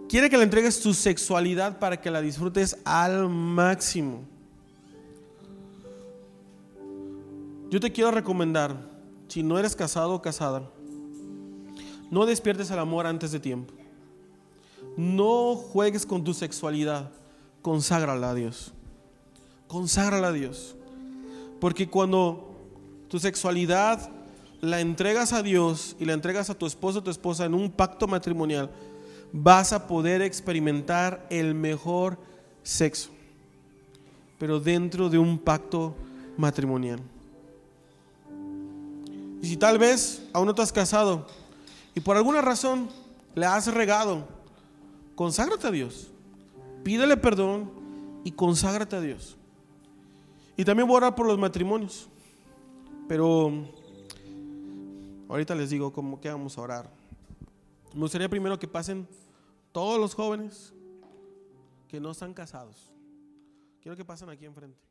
Quiere 0.08 0.30
que 0.30 0.38
le 0.38 0.44
entregues 0.44 0.80
tu 0.80 0.94
sexualidad 0.94 1.78
para 1.78 2.00
que 2.00 2.10
la 2.10 2.20
disfrutes 2.20 2.78
al 2.84 3.28
máximo. 3.28 4.20
Yo 7.70 7.80
te 7.80 7.92
quiero 7.92 8.10
recomendar, 8.10 8.74
si 9.28 9.42
no 9.42 9.58
eres 9.58 9.76
casado 9.76 10.14
o 10.14 10.22
casada, 10.22 10.70
no 12.10 12.24
despiertes 12.24 12.70
el 12.70 12.78
amor 12.78 13.06
antes 13.06 13.32
de 13.32 13.40
tiempo. 13.40 13.74
No 14.96 15.54
juegues 15.54 16.06
con 16.06 16.24
tu 16.24 16.32
sexualidad. 16.32 17.10
Conságrala 17.60 18.30
a 18.30 18.34
Dios. 18.34 18.72
Conságrala 19.66 20.28
a 20.28 20.32
Dios. 20.32 20.74
Porque 21.60 21.90
cuando 21.90 22.47
tu 23.08 23.18
sexualidad 23.18 24.10
la 24.60 24.80
entregas 24.80 25.32
a 25.32 25.42
Dios 25.42 25.96
y 25.98 26.04
la 26.04 26.12
entregas 26.12 26.50
a 26.50 26.54
tu 26.54 26.66
esposo 26.66 26.98
o 26.98 27.02
tu 27.02 27.10
esposa 27.10 27.44
en 27.44 27.54
un 27.54 27.70
pacto 27.70 28.06
matrimonial, 28.06 28.70
vas 29.32 29.72
a 29.72 29.86
poder 29.86 30.22
experimentar 30.22 31.26
el 31.30 31.54
mejor 31.54 32.18
sexo, 32.62 33.10
pero 34.38 34.58
dentro 34.58 35.08
de 35.08 35.18
un 35.18 35.38
pacto 35.38 35.94
matrimonial. 36.36 37.00
Y 39.40 39.46
si 39.46 39.56
tal 39.56 39.78
vez 39.78 40.22
aún 40.32 40.46
no 40.46 40.54
te 40.54 40.62
has 40.62 40.72
casado 40.72 41.26
y 41.94 42.00
por 42.00 42.16
alguna 42.16 42.40
razón 42.40 42.88
le 43.34 43.46
has 43.46 43.72
regado, 43.72 44.26
conságrate 45.14 45.66
a 45.68 45.70
Dios, 45.70 46.08
pídele 46.82 47.16
perdón 47.16 47.70
y 48.24 48.32
conságrate 48.32 48.96
a 48.96 49.00
Dios. 49.00 49.36
Y 50.56 50.64
también 50.64 50.88
voy 50.88 50.96
a 50.96 50.98
orar 50.98 51.14
por 51.14 51.26
los 51.26 51.38
matrimonios. 51.38 52.08
Pero 53.08 53.50
ahorita 55.28 55.54
les 55.54 55.70
digo 55.70 55.92
cómo 55.92 56.20
que 56.20 56.30
vamos 56.30 56.58
a 56.58 56.60
orar. 56.60 56.90
Me 57.94 58.00
gustaría 58.00 58.28
primero 58.28 58.58
que 58.58 58.68
pasen 58.68 59.08
todos 59.72 59.98
los 59.98 60.14
jóvenes 60.14 60.74
que 61.88 62.00
no 62.00 62.10
están 62.10 62.34
casados. 62.34 62.92
Quiero 63.80 63.96
que 63.96 64.04
pasen 64.04 64.28
aquí 64.28 64.44
enfrente. 64.44 64.87